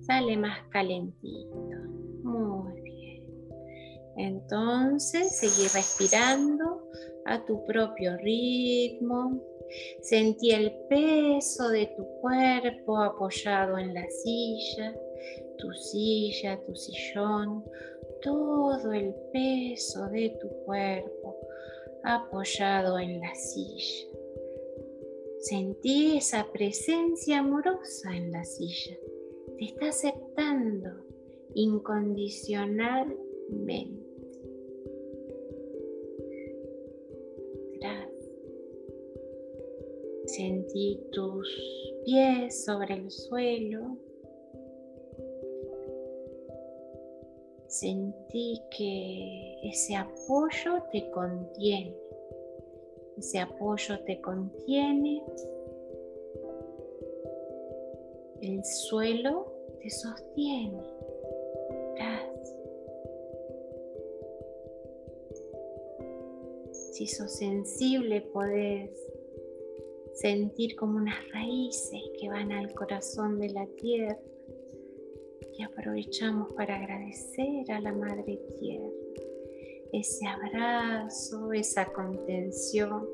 [0.00, 1.76] sale más calentito.
[2.22, 3.24] Muy bien.
[4.16, 6.88] Entonces, seguí respirando
[7.26, 9.42] a tu propio ritmo.
[10.02, 14.94] Sentí el peso de tu cuerpo apoyado en la silla
[15.58, 17.64] tu silla, tu sillón,
[18.22, 21.36] todo el peso de tu cuerpo
[22.04, 24.06] apoyado en la silla.
[25.48, 28.96] Sentí esa presencia amorosa en la silla.
[29.56, 30.90] Te está aceptando
[31.54, 34.02] incondicionalmente.
[37.78, 38.28] Gracias.
[40.24, 41.48] Sentí tus
[42.04, 43.96] pies sobre el suelo.
[47.68, 52.05] Sentí que ese apoyo te contiene.
[53.16, 55.22] Ese apoyo te contiene.
[58.42, 60.82] El suelo te sostiene.
[61.94, 62.56] Gracias.
[66.92, 68.90] Si sos sensible, podés
[70.14, 74.18] sentir como unas raíces que van al corazón de la tierra
[75.58, 79.05] y aprovechamos para agradecer a la Madre Tierra
[79.92, 83.06] ese abrazo, esa contención,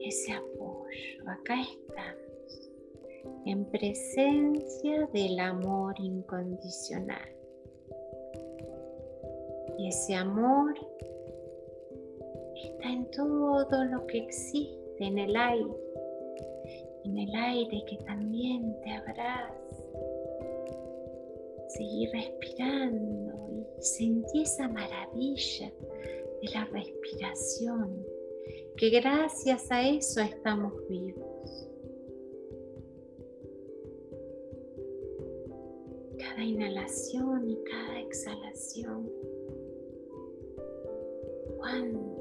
[0.00, 1.22] ese apoyo.
[1.26, 2.70] Acá estamos,
[3.44, 7.28] en presencia del amor incondicional.
[9.78, 10.74] Y ese amor
[12.56, 15.76] está en todo lo que existe, en el aire,
[17.04, 19.54] en el aire que también te abraza.
[21.68, 23.27] Seguir respirando
[23.78, 25.72] y sentir esa maravilla
[26.42, 28.04] de la respiración,
[28.76, 31.68] que gracias a eso estamos vivos.
[36.18, 39.10] Cada inhalación y cada exhalación.
[41.56, 42.18] ¿Cuánto?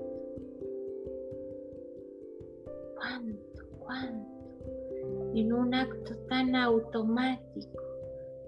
[2.95, 3.63] ¿Cuánto?
[3.79, 4.38] ¿Cuánto?
[5.35, 7.83] En un acto tan automático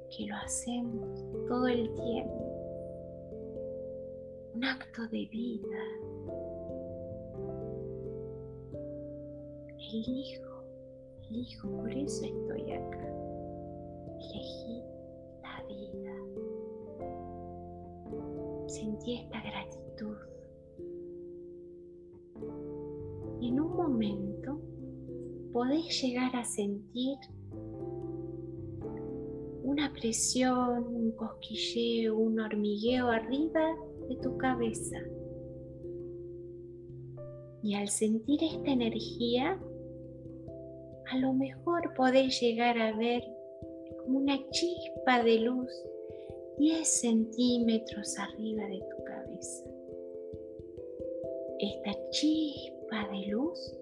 [0.09, 2.48] que lo hacemos todo el tiempo.
[4.59, 5.79] Un acto de vida.
[9.93, 10.63] Elijo,
[11.29, 13.07] elijo, por eso estoy acá.
[14.19, 14.83] Elegí
[15.41, 16.13] la vida.
[18.67, 20.17] Sentí esta gratitud.
[23.41, 24.59] En un momento
[25.53, 27.17] podés llegar a sentir
[29.63, 33.73] una presión, un cosquilleo, un hormigueo arriba
[34.09, 34.97] de tu cabeza.
[37.63, 39.59] Y al sentir esta energía,
[41.11, 43.23] a lo mejor podés llegar a ver
[44.03, 45.69] como una chispa de luz
[46.59, 49.63] 10 centímetros arriba de tu cabeza.
[51.59, 53.77] Esta chispa de luz,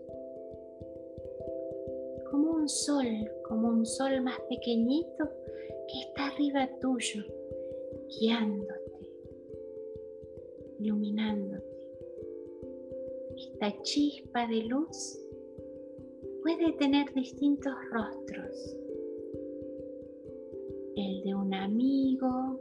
[2.30, 3.06] como un sol,
[3.48, 5.30] como un sol más pequeñito,
[5.88, 7.24] que está arriba tuyo,
[8.20, 8.77] guiándote,
[10.80, 11.66] iluminándote.
[13.36, 15.20] Esta chispa de luz
[16.42, 18.78] puede tener distintos rostros.
[20.96, 22.60] El de un amigo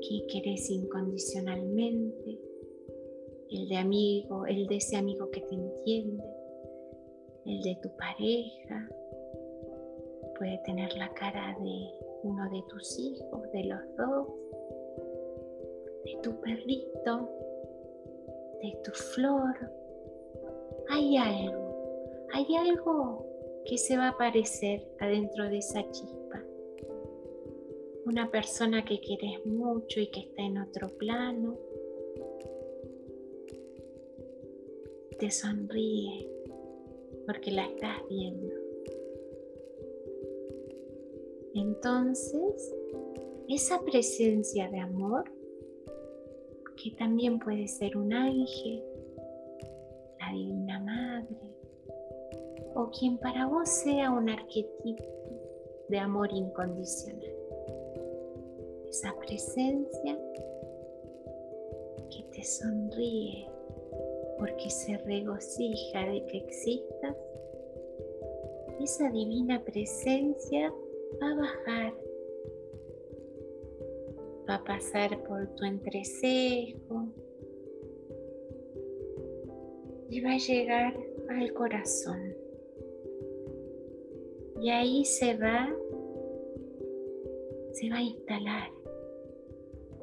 [0.00, 2.38] que querés incondicionalmente,
[3.50, 6.24] el de amigo, el de ese amigo que te entiende,
[7.44, 8.88] el de tu pareja,
[10.38, 11.90] puede tener la cara de
[12.22, 14.28] uno de tus hijos, de los dos,
[16.04, 17.28] de tu perrito,
[18.62, 19.54] de tu flor.
[20.88, 21.74] Hay algo,
[22.32, 23.26] hay algo
[23.64, 26.42] que se va a aparecer adentro de esa chispa.
[28.04, 31.56] Una persona que quieres mucho y que está en otro plano.
[35.18, 36.28] Te sonríe
[37.26, 38.54] porque la estás viendo.
[41.54, 42.74] Entonces,
[43.48, 45.24] esa presencia de amor,
[46.82, 48.82] que también puede ser un ángel,
[50.18, 51.36] la divina madre,
[52.74, 55.04] o quien para vos sea un arquetipo
[55.88, 57.36] de amor incondicional.
[58.88, 60.18] Esa presencia
[62.10, 63.48] que te sonríe
[64.38, 67.16] porque se regocija de que existas,
[68.80, 70.72] esa divina presencia
[71.22, 71.94] va a bajar,
[74.52, 77.08] va a pasar por tu entrecejo
[80.10, 80.94] y va a llegar
[81.30, 82.20] al corazón.
[84.60, 85.74] Y ahí se va,
[87.72, 88.70] se va a instalar.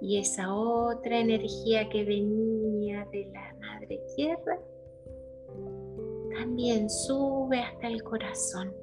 [0.02, 4.60] Y esa otra energía que venía de la Madre Tierra
[6.34, 8.74] también sube hasta el corazón.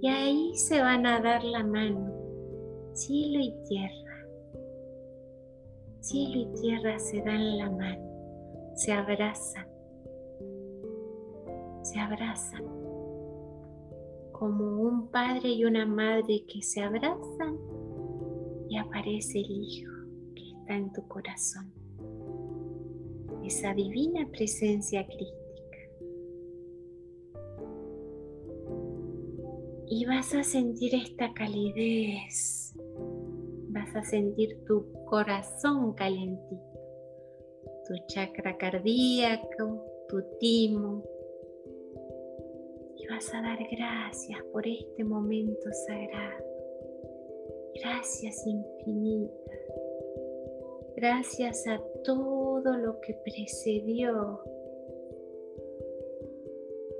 [0.00, 2.10] Y ahí se van a dar la mano,
[2.94, 4.11] cielo y tierra.
[6.02, 8.12] Cielo y tierra se dan la mano
[8.74, 9.66] se abrazan,
[11.82, 12.64] se abrazan,
[14.32, 17.58] como un padre y una madre que se abrazan
[18.68, 19.92] y aparece el Hijo
[20.34, 21.72] que está en tu corazón,
[23.44, 25.38] esa divina presencia crística.
[29.86, 32.74] Y vas a sentir esta calidez,
[33.72, 36.72] vas a sentir tu corazón calentito
[37.84, 41.02] tu chakra cardíaco, tu timo.
[42.96, 46.44] Y vas a dar gracias por este momento sagrado.
[47.82, 49.58] Gracias infinitas.
[50.96, 54.40] Gracias a todo lo que precedió.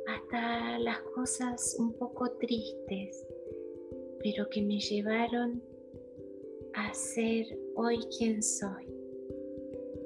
[0.08, 3.26] Hasta las cosas un poco tristes,
[4.20, 5.62] pero que me llevaron
[6.74, 7.46] a ser
[7.76, 9.02] hoy quien soy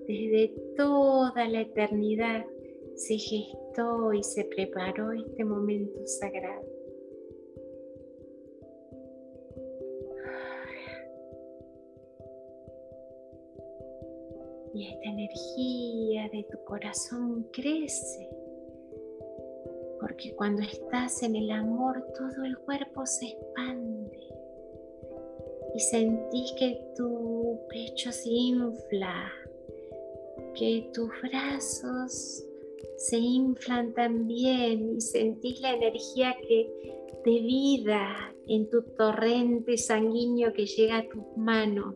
[0.07, 2.47] desde toda la eternidad
[2.95, 6.65] se gestó y se preparó este momento sagrado.
[14.75, 18.29] Y esta energía de tu corazón crece,
[20.01, 24.26] porque cuando estás en el amor todo el cuerpo se expande
[25.77, 29.31] y sentís que tu pecho se infla
[30.55, 32.45] que tus brazos
[32.97, 36.73] se inflan también y sentís la energía que
[37.25, 41.95] de vida en tu torrente sanguíneo que llega a tus manos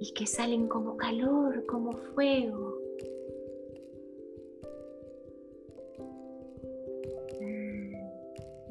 [0.00, 2.73] y que salen como calor, como fuego.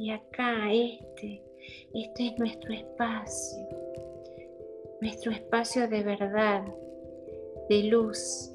[0.03, 1.41] Y acá este,
[1.93, 3.84] este es nuestro espacio
[5.03, 6.63] nuestro espacio de verdad,
[7.69, 8.49] de luz.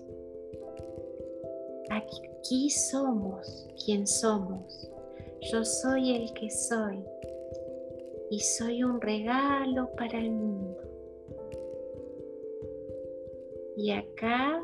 [1.90, 4.90] Aquí somos quien somos.
[5.52, 7.04] Yo soy el que soy
[8.30, 10.78] y soy un regalo para el mundo.
[13.76, 14.62] Y acá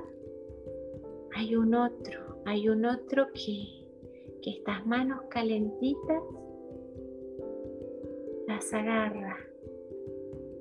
[1.34, 3.86] hay un otro, hay un otro que,
[4.40, 6.22] que estas manos calentitas
[8.72, 9.36] agarra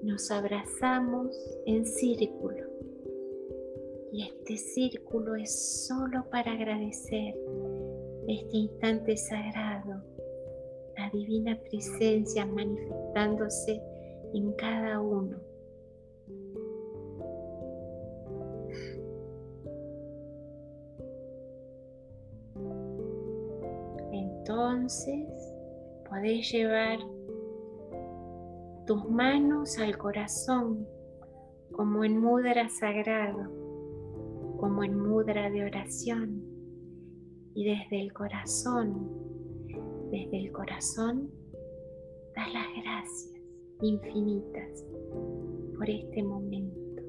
[0.02, 2.65] nos abrazamos en círculo.
[4.11, 7.36] Y este círculo es solo para agradecer
[8.28, 10.03] este instante sagrado,
[10.98, 13.82] la divina presencia manifestándose
[14.34, 15.38] en cada uno.
[24.11, 25.28] Entonces
[26.10, 26.99] podéis llevar
[28.86, 30.86] tus manos al corazón
[31.72, 33.50] como en mudra sagrado,
[34.58, 36.44] como en mudra de oración.
[37.56, 39.10] Y desde el corazón,
[40.12, 41.30] desde el corazón,
[42.36, 43.34] das las gracias
[43.82, 44.86] infinitas
[45.78, 47.02] por este momento.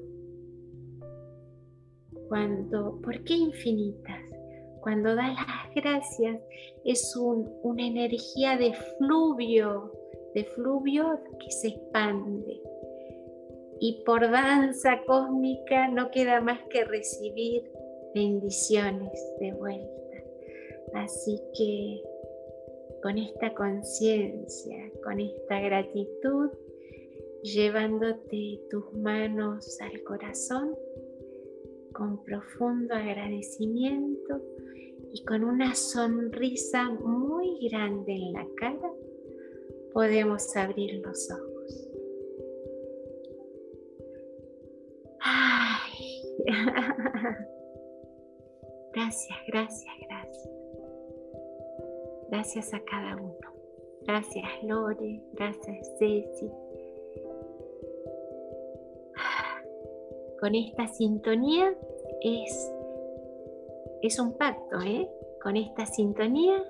[2.27, 4.21] Cuando, ¿por qué infinitas?
[4.81, 6.41] Cuando das las gracias
[6.83, 9.91] es una energía de fluvio
[10.35, 12.61] de fluvio que se expande.
[13.79, 17.63] Y por danza cósmica no queda más que recibir
[18.13, 19.89] bendiciones de vuelta.
[20.93, 22.03] Así que
[23.01, 26.49] con esta conciencia, con esta gratitud,
[27.43, 30.75] llevándote tus manos al corazón,
[31.93, 34.41] con profundo agradecimiento
[35.13, 38.91] y con una sonrisa muy grande en la cara,
[39.95, 41.89] podemos abrir los ojos.
[48.93, 50.49] Gracias, gracias, gracias.
[52.29, 53.35] Gracias a cada uno.
[54.05, 56.51] Gracias Lore, gracias Ceci.
[60.39, 61.73] Con esta sintonía
[62.21, 62.71] es,
[64.01, 65.09] es un pacto, ¿eh?
[65.41, 66.63] Con esta sintonía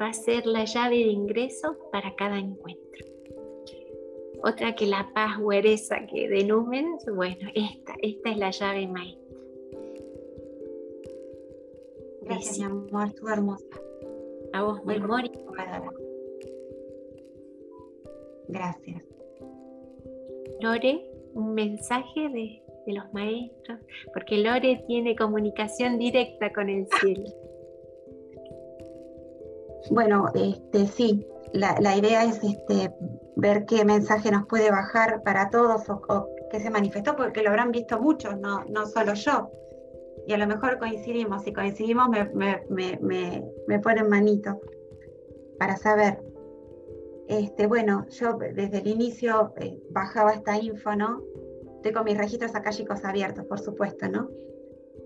[0.00, 3.06] va a ser la llave de ingreso para cada encuentro.
[4.44, 9.22] Otra que la paz huereza que de números, bueno, esta, esta es la llave maestra.
[12.22, 13.66] Gracias, mi amor, estuvo hermosa.
[14.52, 15.30] A vos, mi amor.
[18.48, 19.02] Gracias.
[20.60, 23.78] Lore, un mensaje de, de los maestros,
[24.12, 27.24] porque Lore tiene comunicación directa con el cielo.
[29.90, 32.94] Bueno, este, sí, la, idea es este,
[33.36, 37.72] ver qué mensaje nos puede bajar para todos o, que se manifestó, porque lo habrán
[37.72, 39.50] visto muchos, no, no solo yo.
[40.26, 44.60] Y a lo mejor coincidimos, si coincidimos me, me, me, me ponen manito
[45.58, 46.22] para saber.
[47.28, 51.22] Este, bueno, yo desde el inicio eh, bajaba esta info, ¿no?
[51.76, 54.28] Estoy con mis registros acálicos abiertos, por supuesto, ¿no?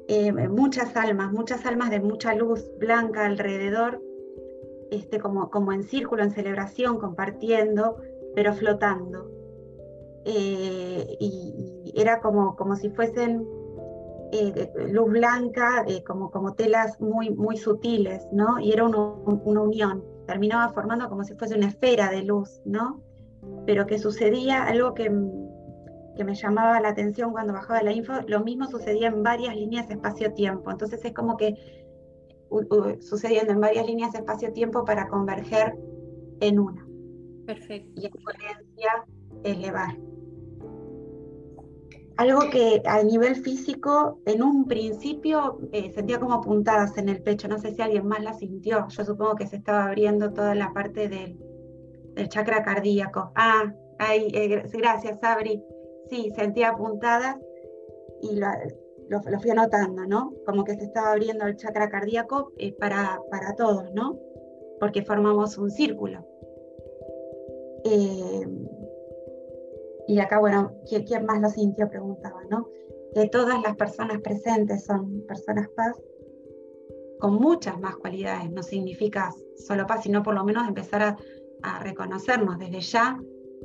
[0.09, 4.01] Eh, muchas almas, muchas almas de mucha luz blanca alrededor,
[4.90, 7.96] este, como, como en círculo, en celebración, compartiendo,
[8.34, 9.30] pero flotando.
[10.24, 13.46] Eh, y, era como, como si fuesen
[14.32, 18.58] eh, luz blanca, como, como telas muy, muy sutiles, ¿no?
[18.58, 23.00] Y era una unión, terminaba formando como si fuese una esfera de luz, ¿no?
[23.64, 25.10] Pero que sucedía algo que
[26.16, 29.88] que me llamaba la atención cuando bajaba la info, lo mismo sucedía en varias líneas
[29.90, 30.70] espacio-tiempo.
[30.70, 31.54] Entonces es como que
[33.01, 35.74] sucediendo en varias líneas espacio-tiempo para converger
[36.40, 36.86] en una.
[37.47, 38.01] Perfecto.
[38.01, 39.06] Y en coherencia
[39.44, 39.97] elevar.
[42.16, 47.47] Algo que a nivel físico, en un principio eh, sentía como puntadas en el pecho.
[47.47, 48.89] No sé si alguien más la sintió.
[48.89, 51.39] Yo supongo que se estaba abriendo toda la parte del,
[52.14, 53.32] del chakra cardíaco.
[53.35, 55.62] Ah, ay, eh, gracias, Sabri
[56.09, 57.36] sí, sentía apuntadas
[58.23, 58.36] y
[59.08, 60.32] lo, fui anotando, ¿no?
[60.44, 64.18] Como que se estaba abriendo el chakra cardíaco eh, para, para todos, ¿no?
[64.80, 66.26] Porque formamos un círculo.
[67.84, 68.46] Eh,
[70.08, 71.88] y acá, bueno, ¿quién, más lo sintió?
[71.88, 72.68] Preguntaba, ¿no?
[73.14, 75.96] Que todas las personas presentes son personas paz
[77.18, 78.50] con muchas más cualidades.
[78.50, 81.16] No significa solo paz, sino por lo menos empezar a,
[81.82, 83.20] reconocernos desde ya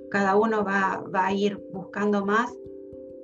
[0.10, 2.52] cada uno va, a ir buscando más.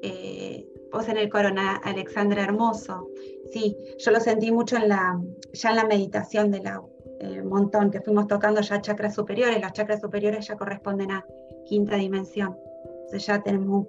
[0.04, 0.57] Eh,
[0.92, 3.10] vos en el corona, Alexandra Hermoso,
[3.52, 5.22] sí, yo lo sentí mucho en la,
[5.54, 6.82] ya en la meditación de la
[7.20, 11.26] eh, montón, que fuimos tocando ya chakras superiores, las chakras superiores ya corresponden a
[11.66, 13.88] quinta dimensión, entonces ya tenemos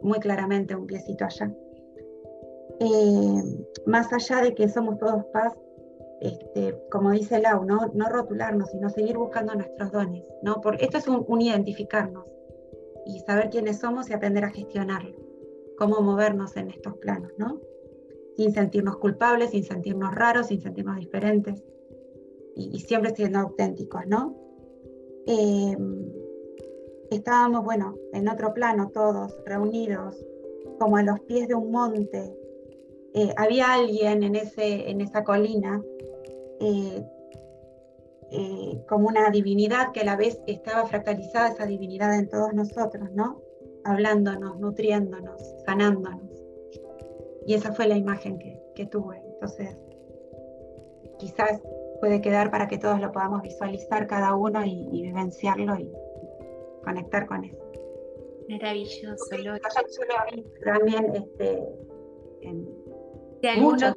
[0.00, 1.52] muy claramente un piecito allá.
[2.80, 3.42] Eh,
[3.86, 5.52] más allá de que somos todos paz,
[6.22, 7.90] este, como dice Lau, ¿no?
[7.94, 10.24] no rotularnos, sino seguir buscando nuestros dones.
[10.42, 10.60] ¿no?
[10.60, 12.24] Porque esto es un, identificarnos
[13.04, 15.16] y saber quiénes somos y aprender a gestionarlo,
[15.78, 17.60] cómo movernos en estos planos, ¿no?
[18.36, 21.62] sin sentirnos culpables, sin sentirnos raros, sin sentirnos diferentes
[22.56, 24.06] y, siempre siendo auténticos.
[24.06, 24.34] ¿no?
[25.26, 26.12] Em,
[27.10, 30.24] estábamos, bueno, en otro plano todos reunidos,
[30.78, 32.36] como a los pies de un monte.
[33.14, 35.82] Eh, había alguien en, ese, en esa colina
[36.60, 37.04] eh,
[38.30, 43.10] eh, como una divinidad que a la vez estaba fractalizada esa divinidad en todos nosotros,
[43.12, 43.41] ¿no?
[43.84, 46.30] Hablándonos, nutriéndonos, sanándonos.
[47.46, 49.22] Y esa fue la imagen que, tuve.
[49.34, 49.76] Entonces,
[51.18, 51.62] quizás
[52.00, 55.90] puede quedar para que todos lo podamos visualizar cada uno y, vivenciarlo y
[56.84, 57.58] conectar con eso.
[58.48, 59.36] Maravilloso.
[59.36, 59.58] Yo, lo
[60.64, 61.62] también este,
[62.40, 62.68] en
[63.44, 63.94] alguno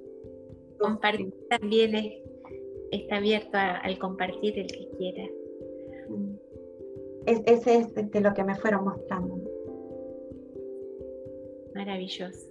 [0.78, 2.26] compartir también es
[2.91, 5.24] está abierto al compartir el que quiera.
[7.26, 9.36] Es, ese es de lo que me fueron mostrando.
[11.76, 12.47] Maravilloso.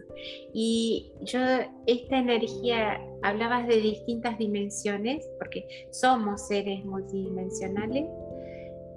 [0.52, 1.38] Y yo,
[1.86, 8.04] esta energía, hablabas de distintas dimensiones, porque somos seres multidimensionales.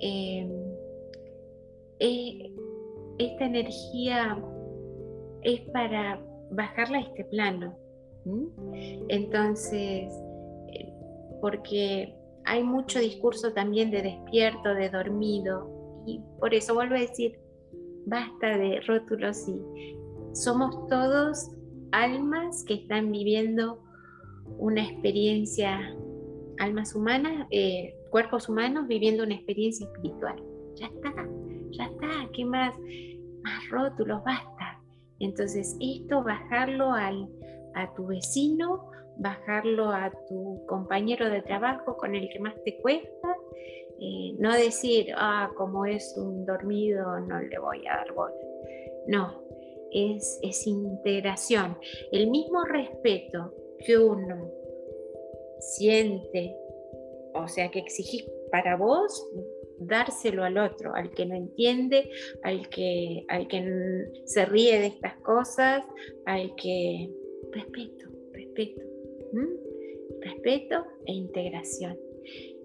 [0.02, 0.52] Em,
[2.00, 2.52] eh,
[3.20, 4.38] esta energía
[5.44, 6.22] es para
[6.52, 7.78] bajarla a este plano.
[9.08, 10.12] Entonces,
[11.40, 12.14] porque
[12.44, 17.40] hay mucho discurso también de despierto, de dormido, y por eso vuelvo a decir,
[18.06, 19.97] basta de rótulos y
[20.44, 21.50] somos todos
[21.92, 23.84] almas que están viviendo
[24.58, 25.96] una experiencia,
[26.60, 30.42] almas humanas, eh, cuerpos humanos viviendo una experiencia espiritual.
[30.76, 31.14] Ya está,
[31.72, 32.74] ya está, ¿qué más?
[33.44, 34.82] Más rótulos, basta.
[35.20, 37.28] Entonces, esto bajarlo al,
[37.76, 43.36] a tu vecino bajarlo a tu compañero de trabajo con el que más te cuesta,
[44.00, 48.36] eh, no decir, ah, como es un dormido, no le voy a dar bola.
[49.08, 49.47] No,
[49.98, 51.78] es, integración.
[52.12, 53.54] El mismo respeto
[53.86, 54.52] que uno
[55.60, 56.56] siente,
[57.34, 59.28] o sea, que exigís para vos,
[59.80, 62.10] dárselo al otro, al que no entiende,
[62.44, 65.84] al que, al que se ríe de estas cosas,
[66.26, 67.10] al que
[67.52, 68.82] respeto, respeto.
[70.22, 71.98] Respeto e integración.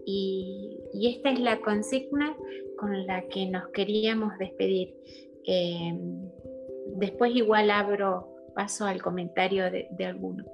[0.05, 2.37] Y, esta es la consigna
[2.79, 4.95] con la que nos queríamos despedir.
[5.45, 6.31] Em,
[6.97, 10.45] después igual abro paso al comentario de, alguno,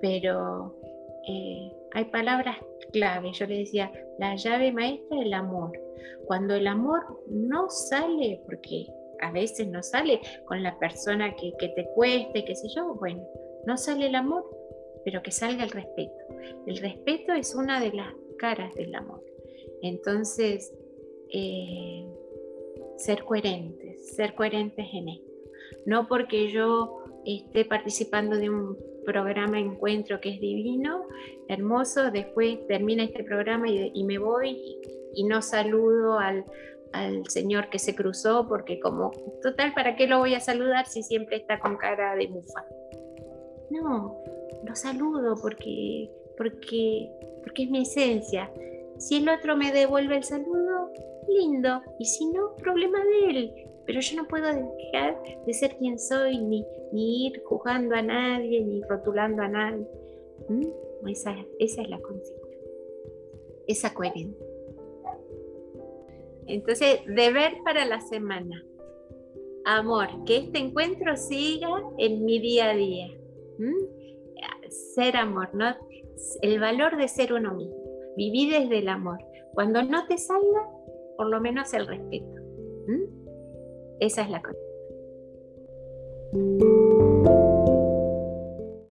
[0.00, 0.76] pero
[1.26, 2.58] eh, hay palabras
[2.92, 3.32] clave.
[3.32, 5.72] Yo le decía, la llave maestra es el amor.
[6.26, 8.86] Cuando el amor no sale, porque
[9.20, 13.22] a veces no sale con la persona que, que te cueste, qué sé yo, bueno,
[13.66, 14.44] no sale el amor,
[15.04, 16.14] pero que salga el respeto.
[16.66, 19.22] El respeto es una de las caras del amor.
[19.82, 20.72] Entonces,
[21.32, 22.06] eh,
[22.96, 25.35] ser coherentes, ser coherentes en esto.
[25.84, 31.06] No porque yo esté participando de un programa encuentro que es divino,
[31.48, 34.56] hermoso, después termina este programa y, me voy
[35.14, 36.44] y, no saludo al,
[36.92, 39.12] al, señor que se cruzó porque como,
[39.42, 42.64] total, ¿para qué lo voy a saludar si siempre está con cara de mufa?
[43.70, 44.22] No,
[44.64, 47.10] lo saludo porque, porque,
[47.42, 48.50] porque es mi esencia.
[48.98, 50.90] Si el otro me devuelve el saludo,
[51.28, 53.66] lindo, y si no, problema de él.
[53.86, 58.64] Pero yo no puedo dejar de ser quien soy, ni, ni ir juzgando a nadie,
[58.64, 59.86] ni rotulando a nadie.
[60.48, 61.08] ¿Mm?
[61.08, 62.48] Esa, esa es la consigna,
[63.68, 64.46] esa coherencia.
[66.46, 68.64] Entonces, deber para la semana.
[69.64, 71.68] Amor, que este encuentro siga
[71.98, 73.08] en mi día a día.
[73.58, 74.68] ¿Mm?
[74.68, 75.74] Ser amor, ¿no?
[76.42, 77.76] El valor de ser uno mismo.
[78.16, 79.18] Vivir desde el amor.
[79.54, 80.70] Cuando no te salga,
[81.16, 82.40] por lo menos el respeto.
[82.86, 83.15] ¿Mm?
[84.00, 84.58] Esa es la cosa.